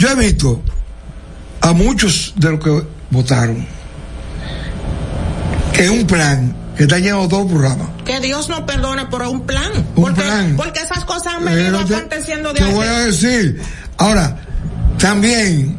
[0.00, 0.62] Yo he visto
[1.60, 3.66] a muchos de los que votaron
[5.74, 7.90] que es un plan que está lleno de todo el programa.
[8.06, 9.70] Que Dios nos perdone por un plan.
[9.94, 10.54] Un porque, plan.
[10.56, 13.60] porque esas cosas han venido te- aconteciendo de Te voy a decir.
[13.98, 14.38] Ahora,
[14.98, 15.76] también,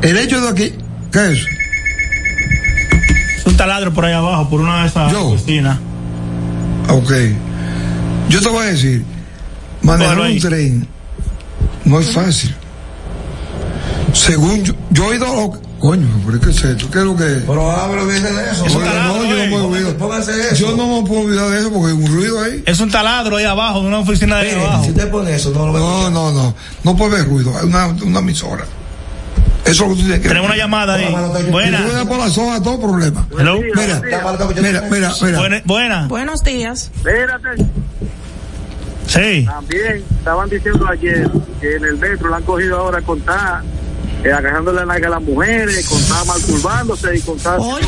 [0.00, 0.78] el hecho de que,
[1.12, 1.46] ¿qué es?
[3.40, 5.26] Es un taladro por ahí abajo, por una de esas Yo.
[5.28, 5.78] oficinas.
[6.88, 7.12] Ok.
[8.30, 9.04] Yo te voy a decir,
[9.82, 10.88] manejar un tren
[11.84, 12.54] no es fácil.
[14.16, 16.90] Según yo, yo he oído lo coño, pero ¿qué es esto?
[16.90, 17.42] ¿Qué es lo que es?
[17.46, 18.64] Pero háblame bien de eso.
[18.66, 19.96] Es un Oye, taladro, no, yo no me olvido.
[19.98, 20.54] Póngase eso.
[20.54, 22.62] Yo no me puedo olvidar de eso porque hay un ruido ahí.
[22.66, 24.84] Es un taladro ahí abajo, de una oficina de ahí abajo.
[24.84, 25.82] si usted pone eso, no lo veo.
[25.82, 26.54] No, no, no.
[26.82, 27.52] No puede haber ruido.
[27.58, 28.64] Hay una, una emisora.
[29.66, 31.06] Eso es lo que tú tienes que Tenemos una llamada ahí.
[31.44, 31.80] Tú Buena.
[31.82, 33.26] ves por la zona todo problema.
[33.38, 33.60] Hello.
[33.60, 35.38] Mira, mira, mira, mira.
[35.38, 35.62] Buena.
[35.66, 36.06] Buena.
[36.08, 36.90] Buenos días.
[36.96, 37.48] Espérate,
[39.08, 39.44] Sí.
[39.44, 43.62] también estaban diciendo ayer que en el metro le han cogido ahora a contar,
[44.24, 47.58] eh, agarrándole la nalga a las mujeres, contar mal curvándose y contar.
[47.60, 47.86] Oye,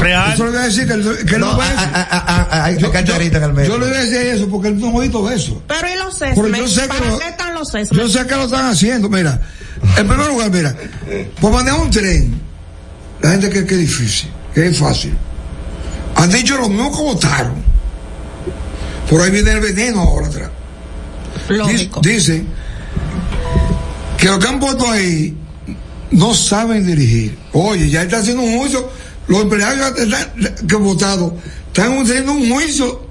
[0.00, 0.32] Real.
[0.34, 3.52] Eso le voy a decir que él, que no, No, a- hay Yo- el yo,
[3.54, 3.68] medio.
[3.70, 5.62] yo le voy a decir eso porque él no ha oído eso.
[5.66, 8.12] pero ¿y los Pero yo sé que ¿Para lo- qué están los Yo sesmes?
[8.12, 9.08] sé que lo están haciendo.
[9.08, 9.40] Mira,
[9.96, 10.74] En primer lugar, mira,
[11.40, 12.40] por manejar un tren,
[13.22, 15.14] la gente cree que es difícil, que es fácil.
[16.16, 17.54] Han dicho lo mismo que votaron.
[19.08, 20.50] Por ahí viene el veneno ahora atrás.
[21.48, 22.00] Lógico.
[22.00, 22.44] Dice, dice
[24.26, 25.36] que los que han puesto ahí
[26.10, 27.38] no saben dirigir.
[27.52, 28.88] Oye, ya está haciendo un juicio,
[29.28, 29.92] los empleados
[30.68, 31.36] que han votado
[31.68, 33.06] están haciendo un juicio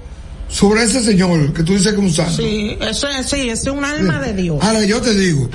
[0.48, 2.32] sobre ese señor que tú dices que es un santo.
[2.36, 4.58] Sí, eso es, sí, eso es un alma de Dios.
[4.62, 5.48] Ahora yo te digo,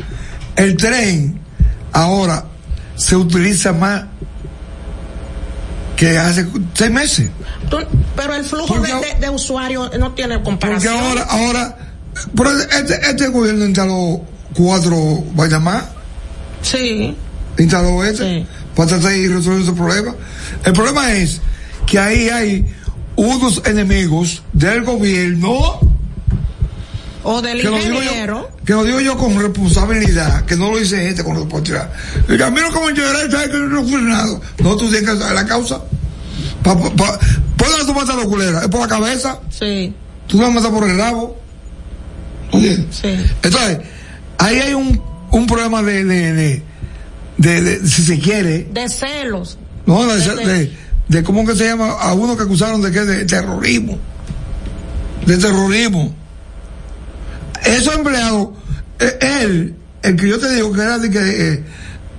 [0.55, 1.39] el tren
[1.91, 2.45] ahora
[2.95, 4.05] se utiliza más
[5.95, 7.29] que hace seis meses.
[7.69, 7.77] Tú-
[8.15, 10.95] pero el flujo de, de- de usuarios no tiene Porque comparación.
[10.95, 11.77] ahora, ahora,
[12.35, 14.23] pero este, este gobierno instaló
[14.55, 15.23] cuatro
[15.61, 15.83] más.
[16.61, 17.15] Sí.
[17.57, 18.45] Instaló este
[18.75, 20.15] para tratar de resolver ese problema.
[20.63, 21.41] El problema es
[21.85, 22.65] que ahí hay
[23.15, 25.79] unos enemigos del gobierno
[27.23, 28.49] O del que lo digo ingeniero.
[28.57, 31.91] yo, que lo digo yo con responsabilidad, que no lo dice gente con responsabilidad.
[32.29, 34.39] Y a mí no como yo era, ¿sabes que no fue nada?
[34.59, 35.81] No, tú tienes que saber la causa.
[36.63, 37.19] Pa, pa, pa-
[37.57, 38.61] ¿Por dónde tú matas a la culera?
[38.61, 39.39] ¿Es por la cabeza?
[39.49, 39.93] Sí.
[40.27, 41.37] Tú no matas por el rabo.
[42.51, 42.85] Sí.
[43.43, 43.79] Entonces,
[44.45, 46.63] ahí hay un, un problema de, de, de,
[47.37, 49.57] de- de- si se quiere, De celos.
[49.85, 50.77] no, de, De- de,
[51.07, 53.97] de cómo que se llama a uno que acusaron de que de terrorismo.
[55.25, 56.13] De terrorismo.
[57.65, 58.49] Esos empleados,
[58.99, 61.63] eh, él, el que yo te digo que era de que eh,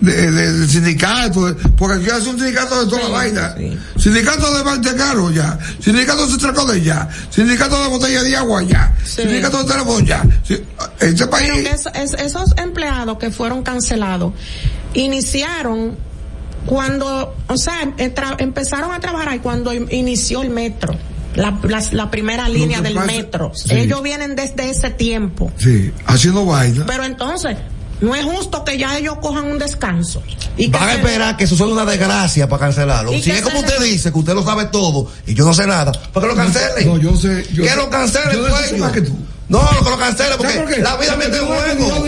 [0.01, 3.55] de, de- del sindicato, porque aquí hace un sindicato de toda la vaina.
[3.99, 9.59] Sindicato de Valtecaro ya, sindicato de Citracodes ya, sindicato de botella de agua ya, sindicato
[9.63, 10.23] de teléfono ya.
[11.03, 11.51] Este país.
[11.51, 14.33] Pero que es- es- esos empleados que fueron cancelados
[14.95, 15.97] iniciaron
[16.67, 20.95] cuando, o sea, entra- empezaron a trabajar ahí cuando in- inició el metro.
[21.35, 23.53] La, la- la primera línea que del pasa- metro.
[23.55, 23.73] sí.
[23.75, 25.51] Ellos vienen desde ese tiempo.
[25.57, 26.85] Sí, haciendo vaina.
[26.87, 27.57] Pero entonces,
[28.03, 30.23] no es justo que ya ellos cojan un descanso.
[30.59, 33.13] Y que Van a esperar que suceda una desgracia para cancelarlo.
[33.15, 35.55] Y Si que es como usted dice, que usted lo sabe todo y yo no
[35.55, 36.87] sé nada, ¿por qué lo cancelen?
[36.87, 37.47] No, yo sé.
[37.55, 38.85] Yo que sé- lo cancelen, yo sé dueño.
[38.85, 39.17] más que tú.
[39.53, 42.07] No, que lo cancelen porque la vida mete en juego.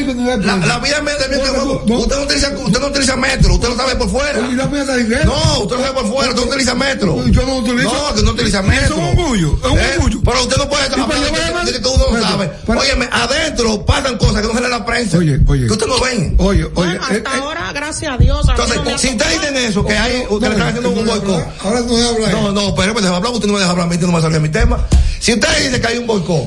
[0.67, 1.85] La, vida mete en juego.
[1.87, 4.41] Usted no utiliza, usted no utiliza metro, usted lo sabe por fuera.
[4.51, 5.27] Y la mía está diciendo.
[5.27, 7.27] No, usted lo sabe por fuera, usted no utiliza metro.
[7.27, 7.93] Yo no utilizo.
[7.93, 8.97] No, que no utiliza Eso metro.
[8.97, 9.83] es un orgullo, es un ¿Eh?
[9.97, 10.21] orgullo.
[10.25, 11.21] Pero usted no puede para hablar
[11.67, 12.51] de que- de uno no sabe.
[12.67, 15.19] Óyeme, adentro pasan cosas que no se le da a la prensa.
[15.19, 15.67] Oye, oye.
[15.67, 16.37] Que usted no ven.
[16.39, 16.95] Oye, oye.
[16.95, 18.47] Eh, hasta eh, ahora, gracias a Dios.
[18.49, 21.45] Entonces, si ustedes dicen eso, que hay, usted le están haciendo un boicot.
[21.63, 22.31] Ahora no se habla.
[22.31, 24.13] No, no, pero me deja hablar, usted no me deja hablar, a mí usted no
[24.15, 24.79] me sale mi tema.
[25.21, 26.47] Si usted dice que hay un boicot,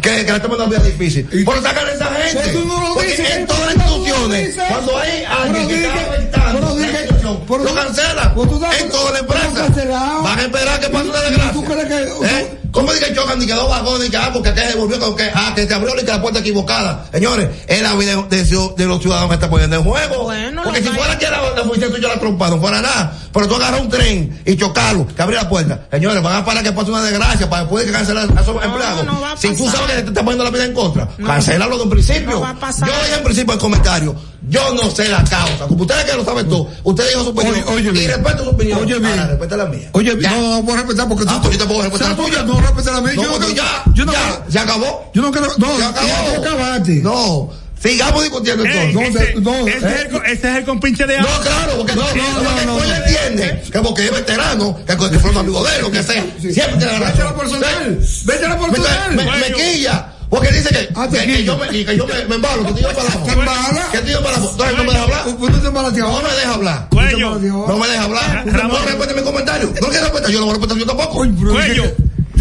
[0.00, 2.52] que, que la toma una vida difícil, pero sacan a esa gente.
[2.66, 6.86] No Porque dices, en todas las no instituciones, cuando hay alguien que está afectando la
[6.90, 9.66] institución, lo das- En toda la tú has empresa.
[9.66, 10.22] cancelado.
[10.22, 11.52] Van a esperar que pase una desgracia.
[11.52, 12.58] ¿Tú crees que- ¿Eh?
[12.72, 14.98] ¿Cómo dice que chocan ni que dos vagones y que ah, porque aquel se volvió
[15.00, 17.04] con que ah, que se abrió y que la puerta equivocada?
[17.12, 20.22] Señores, es la vida de, de- de los ciudadanos que está poniendo en juego.
[20.24, 23.16] Bueno, porque si fuera que la, la policía tuya la trompa, no fuera nada.
[23.32, 25.86] Pero tú agarras un tren y chocarlo, que abrir la puerta.
[25.90, 29.04] Señores, van a parar que pase una desgracia para después que cancelar a esos empleados.
[29.04, 31.26] no va a si tú sabes que te está poniendo la vida en contra, No.
[31.26, 32.30] cancelalo de un principio.
[32.30, 32.88] No va a pasar.
[32.88, 34.14] Yo dije en principio el comentario.
[34.48, 35.66] Yo no sé la causa.
[35.68, 37.54] Como ustedes que lo saben todo, usted dijo su opinión.
[37.68, 38.10] Oye, oye y bien.
[38.10, 38.78] respeto su opinión.
[38.80, 39.10] Oye bien.
[39.12, 39.90] Ahora, respeta la mía.
[39.92, 40.30] Oye, Ya.
[40.30, 42.44] no, no, no puedo respetar porque Ah, pues yo te puedo respetar la ¿Sabes por
[42.60, 43.12] No respetar la mía.
[43.16, 45.10] No, yo no quiero- ya, yo no ya, quiero- se acabó.
[45.14, 45.48] Yo no quiero.
[45.58, 46.08] No, Se acabó.
[46.84, 47.02] ya.
[47.02, 47.50] No,
[47.82, 49.34] sigamos discutiendo Ey, entonces.
[49.40, 50.02] No, ese, no, ese es eh.
[50.02, 52.94] el, co- ese es el compinche de No, claro, porque no, no, no, no, no,
[52.94, 56.24] entiende que porque es veterano, que, que fue un amigo de él, lo que sea,
[56.38, 57.24] siempre tiene la Vete a razón.
[57.24, 57.98] la personal.
[58.24, 59.14] Vete a la Me, personal.
[59.14, 62.34] me, me quilla, porque dice que, Ah, que, que yo me, que yo me, me
[62.36, 63.88] embalo, que te digo para ¿Te embala?
[63.92, 65.26] Que te digo para Entonces no me deja hablar.
[65.26, 66.28] No te embalaste No ahora.
[66.28, 66.88] me deja hablar.
[66.90, 67.30] Cuello.
[67.40, 68.46] No me deja hablar.
[68.46, 69.72] No respete mi comentario.
[69.80, 71.14] No quiere respetar, yo no voy a respetar yo tampoco.
[71.14, 71.84] Cuello.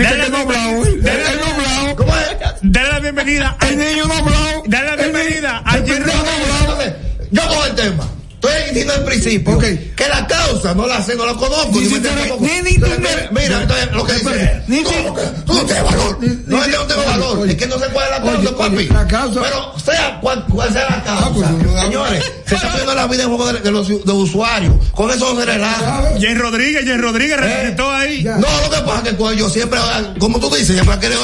[0.04, 1.95] Dale ha hablado.
[1.95, 2.26] ¿Cómo es?
[2.62, 3.58] Dale la bienvenida.
[3.68, 4.64] El niño hablado.
[4.68, 6.82] Dale la El ni- bienvenida a el Jerry pendejo no ha hablado.
[6.82, 6.93] Entonces,
[7.32, 8.08] yo cojo el tema.
[8.41, 9.63] Estoy diciendo en principio Ok.
[9.97, 11.71] que la causa no la sé, no la conozco.
[11.73, 12.45] Ni si te- tampoco.
[12.45, 15.65] ni- ni tú Entonces, me- mira, entonces lo que dice Ni tú, si- tú no
[15.65, 16.17] tienes valor.
[16.21, 17.51] Ni- No que no tengo oye, valor, oye.
[17.51, 18.87] es que no sé cuál es la Oye, causa, oye, papi.
[18.93, 21.25] la causa- Pero sea cual, cual sea la causa.
[21.25, 24.73] Ah, pues, Señores, se está poniendo la vida en juego de, de los de usuarios.
[24.95, 26.03] Con eso no se relaja.
[26.17, 27.41] Jen Rodríguez, Jen Rodríguez Eh.
[27.41, 28.23] resucitó ahí.
[28.23, 28.37] Ya.
[28.37, 29.79] No, lo que pasa es que cuando yo siempre,
[30.17, 31.21] como tú dices, siempre he querido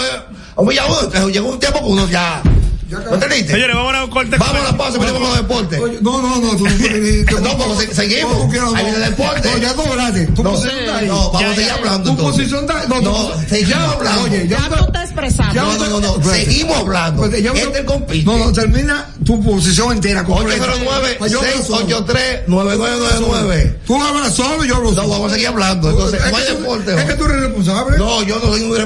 [0.58, 1.00] humillar a uno.
[1.04, 2.42] Entonces, Llegó un tiempo que uno ya.
[2.88, 3.52] ¿Me entendiste?
[3.54, 4.38] Señores, vamos a un corte.
[4.38, 6.02] Vamos a la pausa y venimos con los deportes.
[6.02, 6.72] No, no, no, tú no.
[7.42, 8.54] No, porque se- seguimos.
[8.54, 9.50] No, Ahí viene el deporte.
[9.52, 10.26] No, ya tú hablaste.
[10.28, 11.08] Tu No, posición está ahí.
[11.08, 12.12] no, vamos Ya, a seguir hablando.
[12.16, 12.86] Tu posición está.
[12.88, 14.22] No, No, seguimos ya, hablando.
[14.24, 14.70] Oye, ya.
[14.70, 15.56] Ya tú te expresaste.
[15.56, 16.24] Ya No, no, no, no.
[16.32, 17.28] Seguimos hablando.
[17.32, 18.24] Ya Este no- es el compite.
[18.26, 20.24] No, no, termina tu posición entera.
[20.24, 20.64] completa.
[20.66, 21.78] 809 Ay, yo hablo solo.
[21.88, 25.10] 683 9999 Tú hablas solo y yo hablo No, solo.
[25.10, 25.90] vamos a seguir hablando.
[25.90, 26.96] Entonces, es no hay que tú- deporte.
[26.96, 27.98] Es que tú eres responsable.
[27.98, 28.86] No, yo no soy un No, no,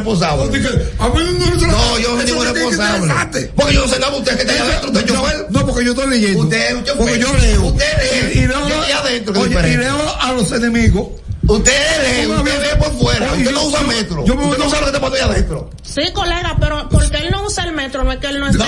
[1.69, 3.51] No, yo no soy ningún responsable.
[3.55, 5.45] Porque yo no hace nada usted que está allá adentro, usted chofer.
[5.49, 6.39] No, porque yo estoy leyendo.
[6.43, 6.97] Usted es un chofer.
[6.97, 7.61] Porque yo leo.
[7.65, 8.39] Usted lee.
[8.39, 8.57] Y leo,
[8.99, 11.07] adentro, oye, y leo a los enemigos.
[11.47, 14.23] Usted lee, usted ve por fuera, usted no usa metro.
[14.25, 15.69] yo me- Usted no sabe lo que pasando allá adentro.
[15.81, 18.65] Sí, colega, pero porque él no usa el metro, no es que él no está.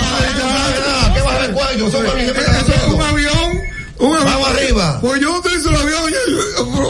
[1.14, 1.86] ¿Qué va a el cuello?
[1.88, 3.62] Eso es un avión.
[3.98, 4.24] Un avión.
[4.24, 4.98] Vamos arriba.
[5.00, 6.02] Pues yo utilizo el avión.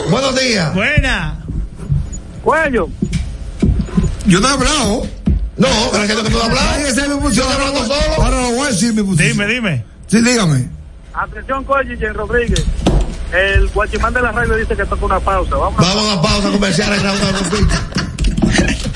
[0.09, 0.73] Buenos días.
[0.73, 1.45] Buena.
[2.43, 2.89] Cuello.
[4.25, 5.07] Yo no he hablado.
[5.57, 7.33] No, pero es que es mi función.
[7.33, 8.23] Yo estoy hablando solo.
[8.23, 9.29] Ahora lo voy a decir mi función.
[9.29, 9.85] Dime, dime.
[10.07, 10.67] Sí, dígame.
[11.13, 12.65] Atención, y Jen Rodríguez.
[13.31, 15.55] El guachimán de la radio dice que toca una pausa.
[15.55, 15.77] Vamos.
[15.77, 17.19] Vamos a pausa comercial en Raúl
[17.51, 17.77] Pinche.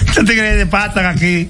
[0.08, 1.50] Estos tigres de patan aquí.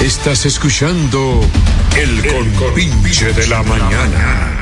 [0.00, 1.40] Estás escuchando
[1.96, 4.61] el compinche de la mañana.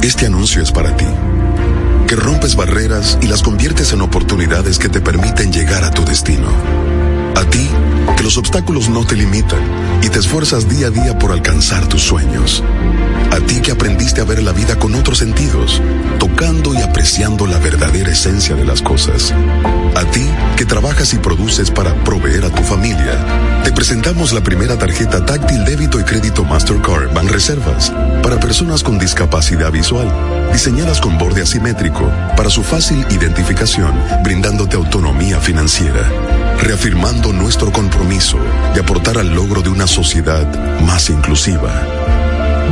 [0.00, 1.04] Este anuncio es para ti,
[2.06, 6.46] que rompes barreras y las conviertes en oportunidades que te permiten llegar a tu destino.
[7.34, 7.68] A ti,
[8.16, 9.58] que los obstáculos no te limitan
[10.00, 12.62] y te esfuerzas día a día por alcanzar tus sueños.
[13.32, 15.82] A ti que aprendiste a ver la vida con otros sentidos,
[16.20, 19.34] tocando y apreciando la verdadera esencia de las cosas.
[19.96, 20.28] A ti
[20.58, 25.64] que trabajas y produces para proveer a tu familia, te presentamos la primera tarjeta táctil
[25.64, 27.90] débito y crédito Mastercard Banreservas
[28.22, 30.06] para personas con discapacidad visual,
[30.52, 36.12] diseñadas con borde asimétrico para su fácil identificación, brindándote autonomía financiera,
[36.60, 38.36] reafirmando nuestro compromiso
[38.74, 40.46] de aportar al logro de una sociedad
[40.82, 41.72] más inclusiva.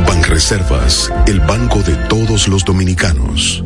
[0.07, 3.63] Banreservas, el banco de todos los dominicanos.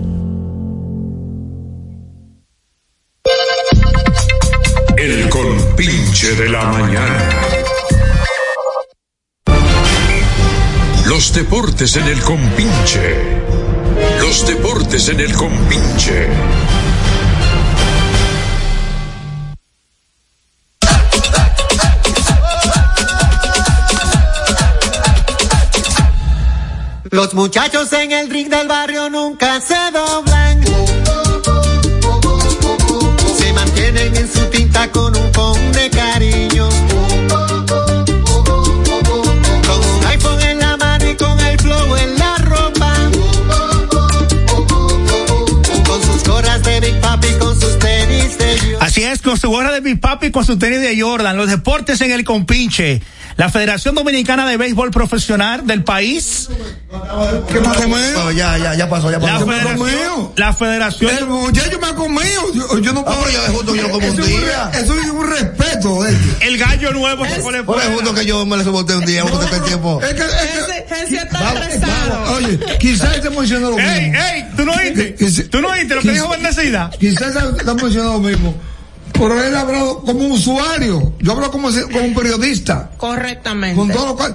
[5.79, 7.29] Compinche de la mañana.
[11.05, 13.15] Los deportes en el compinche.
[14.19, 16.27] Los deportes en el compinche.
[27.09, 30.28] Los muchachos en el ring del barrio nunca se doblan.
[34.91, 35.89] Con un con de
[49.49, 51.35] su gorra de Big Papi con su tenis de Jordan.
[51.35, 53.01] Los deportes en el compinche.
[53.35, 56.49] La Federación Dominicana de Béisbol Profesional del país.
[57.47, 58.31] ¿Qué ha comido?
[58.31, 59.47] ya, ya, ya pasó, ya La pasó.
[59.47, 61.17] federación, la federación.
[61.17, 62.53] El muchacho me ha comido.
[62.53, 64.71] Yo, yo no Ah, pero yo de justo yo lo como un es día.
[64.73, 66.17] Eso es un respeto él.
[66.41, 69.23] El gallo nuevo se pone Por eso justo que yo me lo soporté un día,
[69.25, 70.01] porque este tiempo.
[70.03, 72.33] Es que, es que- Ese- ese está estresado.
[72.33, 73.89] oye, quizás está mencionando lo mismo.
[73.91, 74.45] ¡Ey, ey!
[74.57, 75.43] ¿Tú no oíste?
[75.45, 76.91] ¿Tú no oíste lo que dijo Bendecida?
[76.99, 78.53] Quizás está mencionando lo mismo.
[79.19, 81.13] Pero él ha hablado como un usuario.
[81.19, 82.89] Yo hablo como, si- como un periodista.
[82.97, 83.75] Correctamente.
[83.75, 84.33] Con todo lo cual.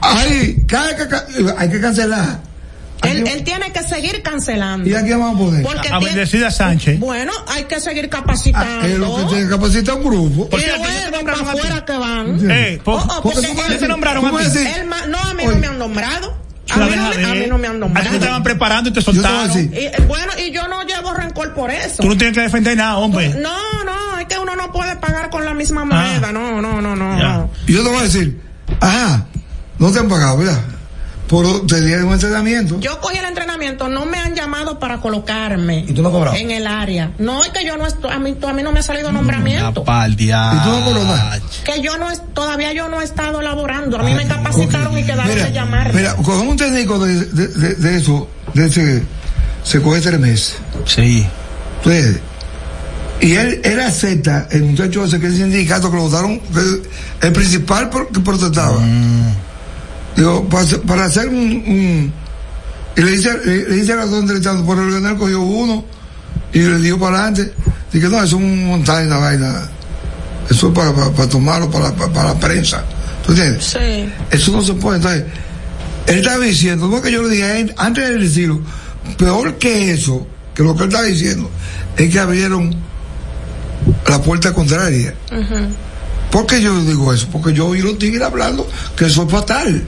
[0.00, 0.64] Hay,
[1.58, 2.40] hay que cancelar
[3.02, 4.88] Él, él tiene que seguir cancelando.
[4.88, 5.62] ¿Y a quién vamos a poner?
[5.62, 6.98] Porque A tiene- Bendecida Sánchez.
[6.98, 8.86] Bueno, hay que seguir capacitando.
[8.86, 10.48] Es lo que tiene que capacitar un grupo.
[10.56, 12.50] y luego para afuera que van.
[12.50, 14.58] Eh, po- Oh, oh, porque porque nombraron a ti?
[15.08, 16.43] no, a mí no me han nombrado.
[16.74, 18.90] A La mí, no, me- a mí no me han A ti te estaban preparando
[18.90, 19.50] y te soltaron.
[19.58, 22.02] Y, eh, bueno, y yo no llevo rencor por eso.
[22.02, 23.28] Tú no tienes que defender nada, hombre.
[23.40, 23.52] No,
[23.84, 26.32] no, es que uno no puede pagar con la misma moneda.
[26.32, 27.16] No, no, no, no.
[27.16, 27.50] No.
[27.66, 28.40] yo te voy a decir,
[28.80, 29.26] ajá,
[29.78, 30.60] no te han pagado, ¿verdad?
[31.34, 32.78] Por te dieron un entrenamiento.
[32.78, 36.38] Yo cogí el entrenamiento, no me han llamado para colocarme ¿Y tú no cobrabas?
[36.38, 37.10] en el área.
[37.18, 39.82] No, es que yo no estoy, a mí, a mí no me ha salido nombramiento.
[39.82, 41.40] Pa'l ¿Y tú no cobras?
[41.64, 43.98] Que yo no, es, todavía yo no he estado laborando.
[43.98, 45.92] A mí me capacitaron y quedaron Mira, de llamarme.
[45.94, 49.02] mira, con un técnico de, de, de, de eso, de ese,
[49.64, 50.56] se coge tres meses.
[50.86, 51.26] Sí.
[51.78, 52.20] Entonces,
[53.20, 57.26] y él, él acepta, el muchacho ese que es el sindicato que lo votaron, que
[57.26, 58.78] el principal por- que protestaba.
[60.16, 62.12] Digo, para, hacer- un, un-
[62.96, 65.84] y le dice, le, le dice razón entrevistando, por el ganar cogió uno
[66.52, 67.52] y le dio para adelante.
[67.92, 69.68] Dije, no, eso es un montaje, una vaina.
[70.48, 72.84] Eso es para, para, para tomarlo para, para, la prensa.
[73.26, 73.64] ¿Tú entiendes?
[73.64, 74.08] Sí.
[74.30, 74.98] Eso no se puede.
[74.98, 75.24] Entonces,
[76.06, 78.60] él estaba diciendo, no que yo le dije antes de decirlo,
[79.18, 81.50] peor que eso, que lo que él está diciendo,
[81.96, 82.74] es que abrieron
[84.08, 85.14] la puerta contraria.
[85.32, 85.66] Ujú.
[86.30, 87.26] ¿Por qué yo digo eso?
[87.32, 89.82] Porque yo oí los tigres hablando que eso es fatal.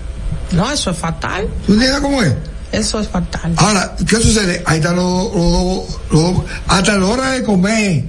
[0.53, 1.49] No, eso es fatal.
[1.67, 2.33] ¿Tú entiendes cómo es?
[2.73, 3.53] Eso es fatal.
[3.57, 4.63] Ahora, ¿qué sucede?
[4.67, 8.05] Ahí están los, los, dos- los dos- hasta la hora de comer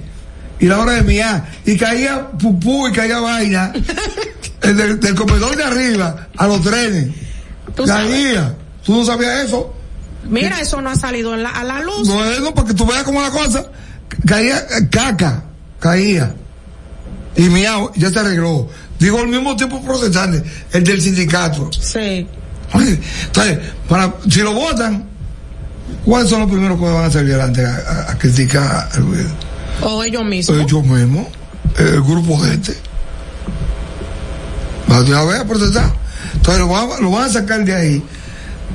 [0.60, 3.72] y la hora de miar, y caía pupú y caía vaina
[4.62, 7.08] el del, del comedor de arriba a los trenes.
[7.76, 7.84] Tú.
[7.84, 8.54] Caía.
[8.84, 9.72] ¿Tú no sabías eso?
[10.28, 12.08] Mira, eso no ha salido en la- a la luz.
[12.08, 13.64] No no, para que tú veas cómo la cosa.
[14.26, 15.44] Caía caca,
[15.78, 16.34] caía.
[17.36, 18.68] Y miau, ya se arregló.
[18.98, 20.42] Digo, al mismo tiempo protestante,
[20.72, 21.70] el del sindicato.
[21.72, 22.26] Sí.
[22.74, 25.04] Entonces, para, si lo votan,
[26.04, 27.74] ¿cuáles son los primeros que van a salir adelante a,
[28.08, 29.34] a- a criticar al gobierno?
[29.82, 30.58] O ellos mismos.
[30.58, 31.26] Ellos mismos,
[31.78, 32.76] el grupo de este.
[34.90, 35.92] Va una vez a protestar.
[36.34, 38.02] Entonces lo van, lo van a sacar de ahí.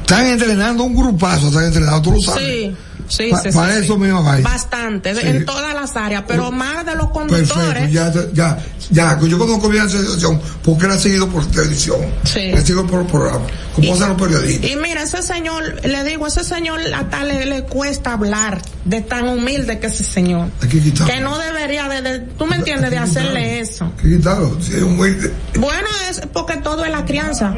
[0.02, 2.44] Están entrenando un grupazo, están entrenando, tú lo sabes.
[2.44, 2.76] Sí.
[3.08, 3.84] Sí, Pa- sí, para sí.
[3.86, 4.38] eso mismo va.
[4.42, 7.92] Bastante, en todas las áreas, pero más de los Perfecto, conductores.
[7.92, 8.58] ya, ya,
[8.92, 12.52] ya, yo conozco bien esa situación, porque él ha seguido por televisión, Sí.
[12.54, 13.46] ha seguido por programa,
[13.76, 14.70] como hacen los periodistas.
[14.72, 19.28] Y mira, ese señor, le digo, ese señor hasta le, le cuesta hablar de tan
[19.28, 20.50] humilde que ese señor.
[20.62, 23.92] Hay que quitarlo, Que no debería de, de- tú me entiendes, de hacerle eso.
[24.04, 25.32] hay si es humilde.
[25.60, 27.54] Bueno, es porque todo es la crianza.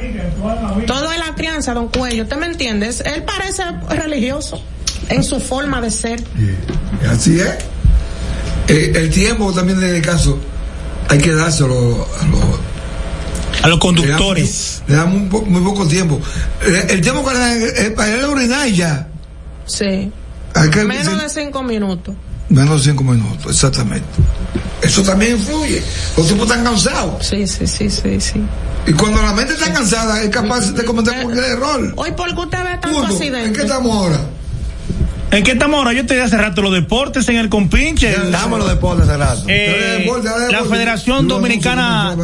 [0.87, 2.23] Todo es la crianza, don Cuello.
[2.23, 2.87] ¿Usted me entiende?
[2.87, 4.61] Es- Él parece religioso
[5.09, 6.23] en su forma de ser.
[7.09, 7.49] Así es.
[8.67, 10.39] Eh, el tiempo también de caso
[11.07, 12.41] hay que dárselo a los
[13.61, 14.81] A los conductores.
[14.87, 14.97] Le
[15.29, 16.19] po- muy poco tiempo.
[16.65, 19.07] Eh, el tiempo que le dan, eh, para orinar ya.
[19.65, 20.11] Sí.
[20.53, 22.15] Hay que, Menos de cinco minutos.
[22.49, 24.05] menos de cinco minutos, exactamente.
[24.81, 25.81] Eso también influye.
[26.15, 27.25] Los tipos están cansados.
[27.25, 28.41] Sí, sí, sí, sí, sí.
[28.87, 31.93] Y cuando la mente está cansada, es capaz de cometer cualquier error.
[31.95, 33.05] Hoy, ¿por qué usted ve tanto Punto.
[33.07, 33.53] ¿En accidente?
[33.53, 34.19] qué estamos ahora?
[35.31, 35.93] ¿En qué estamos ahora?
[35.93, 38.15] Yo te dije hace rato los deportes en el compinche.
[38.31, 39.43] Damos los deportes hace rato.
[39.47, 40.63] Eh, Deporte, la.
[40.65, 42.15] Federación Yo Dominicana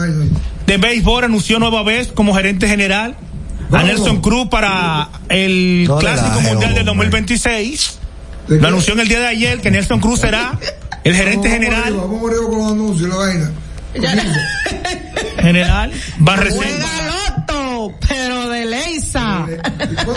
[0.65, 3.15] de Béisbol anunció nueva vez como gerente general
[3.69, 3.83] a.
[3.83, 7.07] Nelson Cruz para el No Clásico Mundial del hombre.
[7.09, 7.99] 2026.
[8.47, 8.59] ¿De?
[8.59, 10.57] Lo anunció en el día de ayer que Nelson Cruz será
[11.03, 11.93] el gerente Vamos general.
[11.95, 13.51] Vamos con los anuncios la vaina.
[15.41, 17.30] General, Banreserva,
[18.07, 19.45] Pero de Leisa.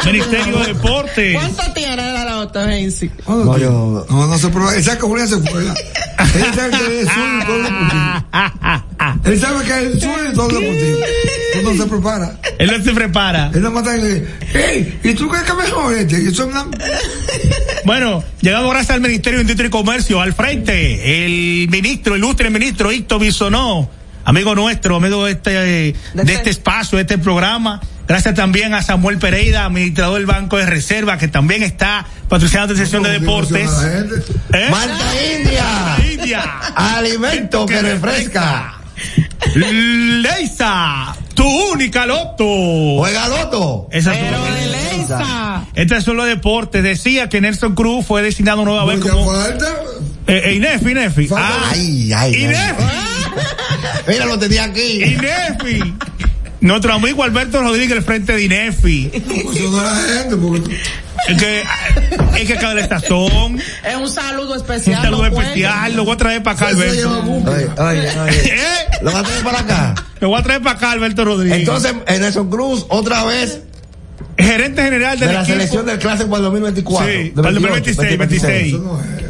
[0.04, 1.34] Ministerio de Deportes.
[1.36, 3.10] ¿Cuánto tiene la loto, Nancy?
[3.26, 4.74] No, No, yo- no, no se prueba.
[4.76, 5.62] Él sabe que Julián se fue.
[5.64, 8.24] Él sabe que es suyo y todo deportivo.
[9.24, 10.98] Él sabe que es suyo y todo deportivo.
[11.54, 12.40] Él no se prepara.
[12.58, 13.50] Él no se prepara.
[13.54, 16.22] Él no mata y le dice, hey, ¿y tú crees que mejor este?
[16.22, 16.66] Y eso es una...
[17.84, 22.50] Bueno, llegamos gracias al Ministerio de Industria y Comercio, al frente, el ministro, el ilustre
[22.50, 23.88] ministro Hicto Bisonó,
[24.24, 25.94] amigo nuestro, amigo de este, de
[26.32, 27.80] este espacio, de este programa.
[28.06, 32.84] Gracias también a Samuel Pereira, administrador del Banco de Reserva, que también está patrocinando esta
[32.84, 33.70] sesión de deportes.
[34.52, 34.68] ¿Eh?
[34.70, 35.04] Malta
[35.38, 35.64] India.
[35.64, 36.42] Malta India.
[36.76, 38.74] Alimento que refresca.
[39.54, 42.44] Leisa, tu única loto.
[42.98, 43.88] Juega loto.
[43.90, 45.64] Esa es Pero de Leisa.
[45.74, 46.82] Estos son los deportes.
[46.82, 49.56] Decía que Nelson Cruz fue designado nueva vez como eh,
[50.26, 51.28] eh, Inefi, Inefi.
[51.34, 53.03] Ah, Ay, ay, ay.
[54.09, 55.02] Mira, lo tenía aquí.
[55.02, 55.94] Inefi.
[56.61, 59.11] Nuestro amigo Alberto Rodríguez, el frente de Inefi.
[59.12, 60.80] Eso no es la gente, porque...
[61.28, 61.62] Es que,
[62.42, 65.00] es que cada estación, Es un saludo un especial.
[65.02, 65.48] saludo don Cuello.
[65.48, 67.44] especial, lo voy a traer para acá, Alberto.
[67.46, 68.34] Ay, ay, ay.
[68.44, 68.59] ¿Eh?
[69.00, 69.94] Lo va a traer para acá.
[70.20, 71.61] Lo voy a traer para acá, Alberto Rodríguez.
[71.61, 73.61] Entonces, en Nelson Cruz, otra vez,
[74.36, 75.55] gerente general del de la equipo.
[75.57, 77.07] selección del clásico para el 2024.
[77.07, 78.52] Sí, para el 28, 2026, 26.
[78.82, 79.23] 26.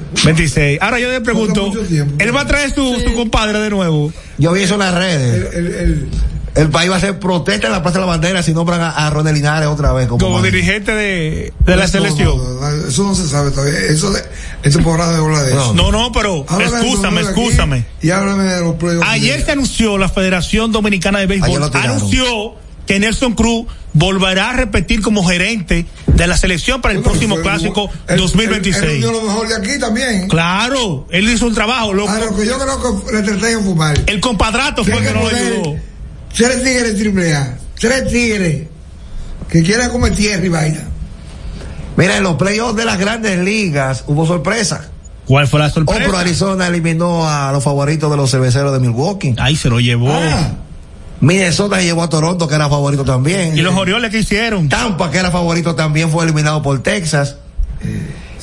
[0.80, 1.72] Ahora yo le pregunto,
[2.18, 4.12] él va a traer su, su compadre de nuevo.
[4.38, 6.08] Yo vi eso en las redes.
[6.54, 8.90] El, país va a hacer protesta en la Plaza de la Bandera si nombran a,
[8.90, 10.06] a Ronald Linares otra vez.
[10.06, 12.38] Como, dirigente de, de la No, selección.
[12.38, 13.76] no, no, eso no se sabe todavía.
[13.80, 14.22] Eso de,
[14.62, 15.74] es temporada de hablar de eso.
[15.74, 17.84] No, no, pero aquí excúsame.
[18.02, 18.76] Y háblame de los.
[19.08, 22.54] Ayer se anunció la Federación Dominicana de Béisbol, anunció
[22.86, 27.88] que Nelson Cruz volverá a repetir como gerente de la selección para el próximo clásico
[28.08, 28.82] Él- 2026.
[28.82, 30.28] Él, lo mejor de aquí también.
[30.28, 31.94] Claro, él hizo un trabajo.
[31.94, 33.98] Lo, Ah, lo que yo creo que le traté de fumar.
[34.06, 35.76] el compadrato fue el que no lo ayudó.
[36.36, 37.56] Tres tigres triple A.
[37.78, 38.66] Tres tigres
[39.48, 40.84] que quieran comer tierra y vaina.
[41.96, 44.88] Mira, en los playoffs de las grandes ligas hubo sorpresa.
[45.26, 46.00] ¿Cuál fue la Oh, sorpresa?
[46.04, 49.34] pero Arizona eliminó a los favoritos de los cerveceros de Milwaukee.
[49.38, 50.12] Ahí se lo llevó.
[51.20, 53.56] Minnesota se llevó a Toronto, que era favorito también.
[53.56, 54.68] ¿Y los Orioles que hicieron?
[54.68, 57.36] Tampa, que era favorito también, fue eliminado por Texas.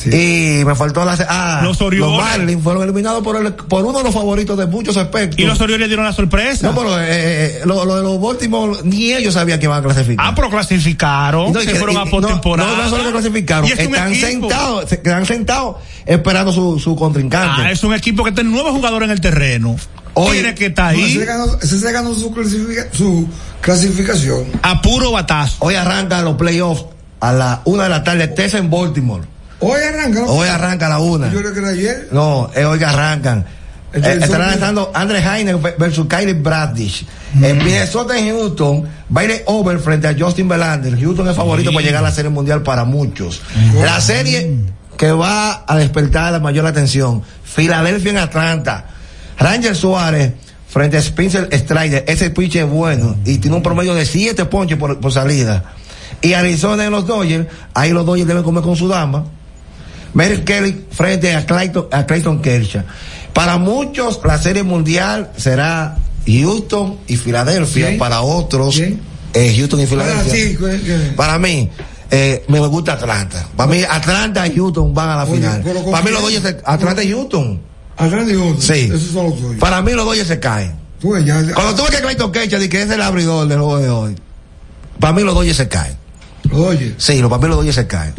[0.03, 1.15] Y me faltó la...
[1.29, 2.17] Ah, Los Orioles.
[2.17, 5.37] Marlins fueron eliminados por, el- por uno de los favoritos de muchos aspectos.
[5.37, 6.67] Y los Orioles dieron la sorpresa.
[6.67, 9.83] No, pero eh, eh, lo, lo de los Baltimore, ni ellos sabían que iban a
[9.83, 10.25] clasificar.
[10.27, 11.53] Ah, pero clasificaron.
[11.53, 12.77] No, se que- fueron y- a no, postemporada.
[12.77, 15.75] No, no solo que clasificaron, Y es un están sentados, se quedan sentados
[16.07, 17.61] esperando su, su contrincante.
[17.63, 19.75] Ah, es un equipo que tiene nueve jugadores en el terreno.
[20.15, 23.27] Tiene que No, ahí ese ganó, se ganó su, clasifica- su
[23.61, 24.45] clasificación.
[24.61, 25.55] a puro batazo.
[25.59, 26.85] Hoy arrancan los playoffs
[27.19, 29.23] a la una de la tarde, Texas en Baltimore.
[29.59, 30.19] Hoy arranca.
[30.21, 30.25] ¿no?
[30.25, 31.31] Hoy arranca a la una.
[31.31, 32.09] Yo creo que era ayer.
[32.11, 33.45] No, es hoy que arrancan.
[33.93, 37.05] Eh, estarán lanzando Andre Heine versus Kylie Bradish.
[37.41, 38.87] En Minnesota en Houston
[39.21, 40.97] ir over frente a Justin Verlander.
[40.99, 43.41] Houston es favorito para llegar a la Serie Mundial para muchos.
[43.83, 44.57] La serie
[44.97, 47.21] que va a despertar la mayor atención.
[47.43, 48.85] Filadelfia en Atlanta.
[49.41, 50.31] Ranger Suárez
[50.69, 52.05] frente a Spencer Strider.
[52.07, 55.73] Ese pitch es bueno y tiene un promedio de 7 ponches por, por salida.
[56.21, 57.47] Y Arizona en los Dodgers.
[57.73, 59.25] Ahí los Dodgers deben comer con su dama.
[60.13, 62.83] Merrill Kelly frente a Clayton, a Clayton Kershaw.
[63.33, 67.97] Para muchos, la serie mundial será Houston y Filadelfia.
[67.97, 68.99] Para otros, ¿Quién?
[69.33, 70.33] eh, Houston y Filadelfia.
[70.33, 71.69] sí, que- Para mí,
[72.11, 73.47] eh, me gusta Atlanta.
[73.55, 75.63] Para mí, Atlanta y Houston van a la Oye, final.
[75.89, 76.21] Para mí, los?
[76.21, 77.70] Dodgers, Atlanta y Houston.
[78.59, 78.89] Sí.
[78.93, 79.55] Esos son los tuyos.
[79.59, 80.75] Para mí, los Dodgers se caen.
[80.99, 83.57] Tú ya- ya- Cuando tú ves que Clayton Kershaw dice que es el abridor del
[83.59, 84.15] juego de hoy,
[84.99, 85.97] para mí, los Dodgers se caen.
[86.53, 88.13] Oye, Sí, los- para mí, los Dodgers se caen.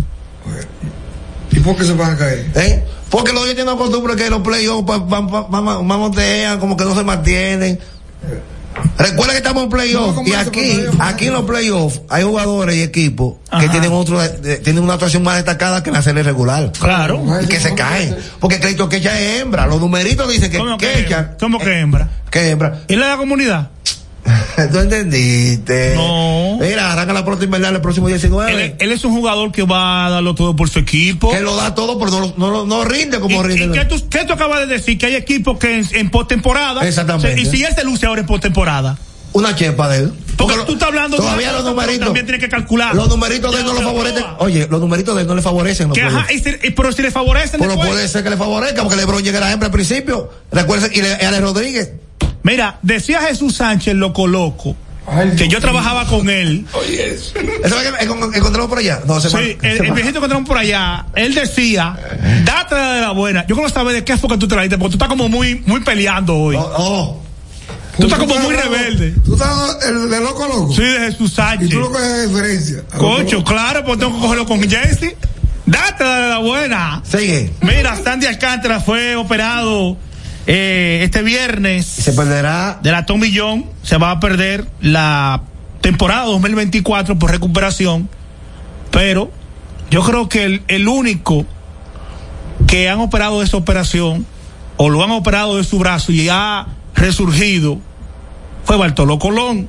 [1.50, 2.50] ¿y por qué se van a caer?
[2.54, 2.84] ¿Eh?
[3.10, 4.84] Porque los Dodgers tienen la costumbre que los playoffs
[5.82, 7.78] mamotean, como que no se mantienen.
[8.98, 10.94] Recuerda que estamos en No, playoffs ¿cómo y aquí, playoff?
[11.00, 14.18] aquí en los playoffs hay jugadores y equipos que tienen otro,
[14.62, 16.72] tienen una actuación más destacada que en la serie regular.
[16.78, 17.22] Claro.
[17.42, 18.16] Y que se caen.
[18.40, 19.66] Porque Clayton Kecha es hembra.
[19.66, 22.08] Los numeritos dicen que ¿Cómo que, Kecha, ¿Cómo que hembra?
[22.30, 22.80] que hembra.
[22.88, 23.70] ¿Y la de la comunidad?
[24.72, 25.94] ¿Tú entendiste?
[25.96, 26.58] No.
[26.60, 28.76] Mira, arranca la pelota invernal el próximo Él, 19.
[28.78, 31.30] él es un jugador que va a darlo todo por su equipo.
[31.30, 33.78] que lo da todo, pero no, no, no rinde ¿Y, como y rinde.
[33.78, 34.98] qué, tú, qué tú acabas de decir?
[34.98, 36.86] Que hay equipos que en, en postemporada.
[36.86, 37.40] Exactamente.
[37.40, 38.96] Y si él se luce ahora en postemporada.
[39.34, 40.12] Una chepa de él.
[40.36, 42.04] Porque lo- tú estás hablando todavía los numeritos.
[42.04, 42.94] También tiene que calcular.
[42.94, 44.24] Los numeritos de él no lo favorecen.
[44.38, 45.90] Oye, los numeritos de él no le favorecen.
[45.92, 47.88] Que, ajá, y si- y- pero si le favorecen Pero después.
[47.88, 50.28] puede ser que le favorezca porque LeBron llega a la hembra al principio.
[50.50, 51.92] Recuerden, y, le, y Alex Rodríguez.
[52.42, 54.76] Mira, decía Jesús Sánchez, loco loco,
[55.36, 56.66] que yo trabajaba con él.
[56.86, 59.00] ¿Eso es lo que encon- encontramos por allá?
[59.06, 59.94] No, se Sí, va- el, se el va.
[59.94, 61.96] viejito que encontramos por allá, él decía,
[62.44, 63.46] date de la buena.
[63.46, 65.28] Yo quiero saber de qué fue que tú te la diste, porque tú estás como
[65.28, 66.56] muy, muy peleando hoy.
[66.56, 67.22] Oh, oh.
[67.98, 69.12] Tú estás como muy rebelde.
[69.24, 70.72] Tú estás el de loco loco.
[70.74, 71.68] Sí, de Jesús Y Sánchez.
[71.70, 72.82] tú lo coges de diferencia.
[72.96, 75.14] Cocho, claro, pues tengo que cogerlo con Jesse.
[75.66, 77.02] Date de la buena.
[77.04, 77.52] Sigue.
[77.60, 79.96] Mira, Sandy Alcántara fue operado
[80.46, 82.78] eh, este viernes Se perderá.
[82.82, 83.66] de la Tommy John.
[83.82, 85.42] Se va a perder la
[85.80, 88.08] temporada 2024 por recuperación.
[88.90, 89.30] Pero
[89.90, 91.46] yo creo que el, el único
[92.66, 94.26] que han operado de esa operación
[94.76, 97.78] o lo han operado de su brazo y ha resurgido
[98.64, 99.68] fue Bartolo Colón.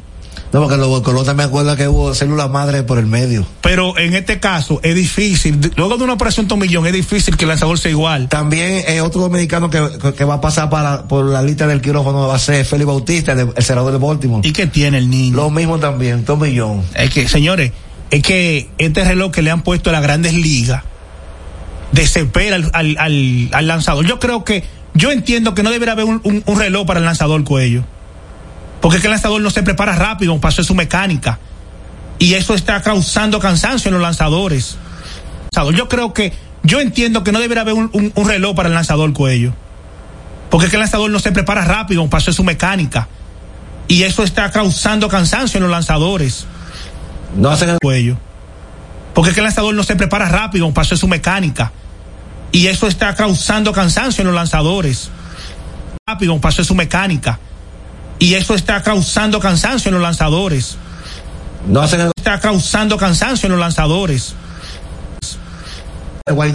[0.53, 3.43] No, porque luego Colón también acuerda que hubo células madre por el medio.
[3.61, 5.59] Pero en este caso es difícil.
[5.75, 8.29] Luego de una operación tomillón es difícil que el lanzador sea igual.
[8.29, 9.81] También eh, otro dominicano que,
[10.15, 13.31] que- va a pasar para, por la lista del quirófano va a ser Félix Bautista,
[13.31, 14.47] el senador de Baltimore.
[14.47, 15.35] ¿Y qué tiene el niño?
[15.37, 16.83] Lo mismo también, Tom Millón.
[16.93, 17.71] Es que, señores,
[18.11, 20.83] es que este reloj que le han puesto a las grandes ligas
[21.91, 24.05] desespera al, al, al- al lanzador.
[24.05, 27.05] Yo creo que, yo entiendo que no debería haber un, un- un reloj para el
[27.05, 27.83] lanzador cuello.
[28.83, 31.39] Porque es que el lanzador no se prepara rápido para hacer su mecánica.
[32.19, 34.77] Y eso está causando cansancio en los lanzadores.
[35.55, 38.67] Lanzador, Yo creo que, yo entiendo que no debería haber un, un- un reloj para
[38.67, 39.53] el lanzador cuello.
[40.49, 43.07] Porque es que el lanzador no se prepara rápido para hacer su mecánica.
[43.87, 46.45] Y eso está causando cansancio en los lanzadores
[47.35, 48.17] No hacen el cuello.
[49.13, 51.71] Porque es que el lanzador no se prepara rápido, un paso de su mecánica.
[52.51, 55.09] Y eso está causando cansancio en los lanzadores.
[56.07, 57.39] Rápido, un paso de su mecánica.
[58.23, 60.77] Y eso está causando cansancio en los lanzadores.
[61.67, 64.33] No hacen Está causando cansancio en los lanzadores.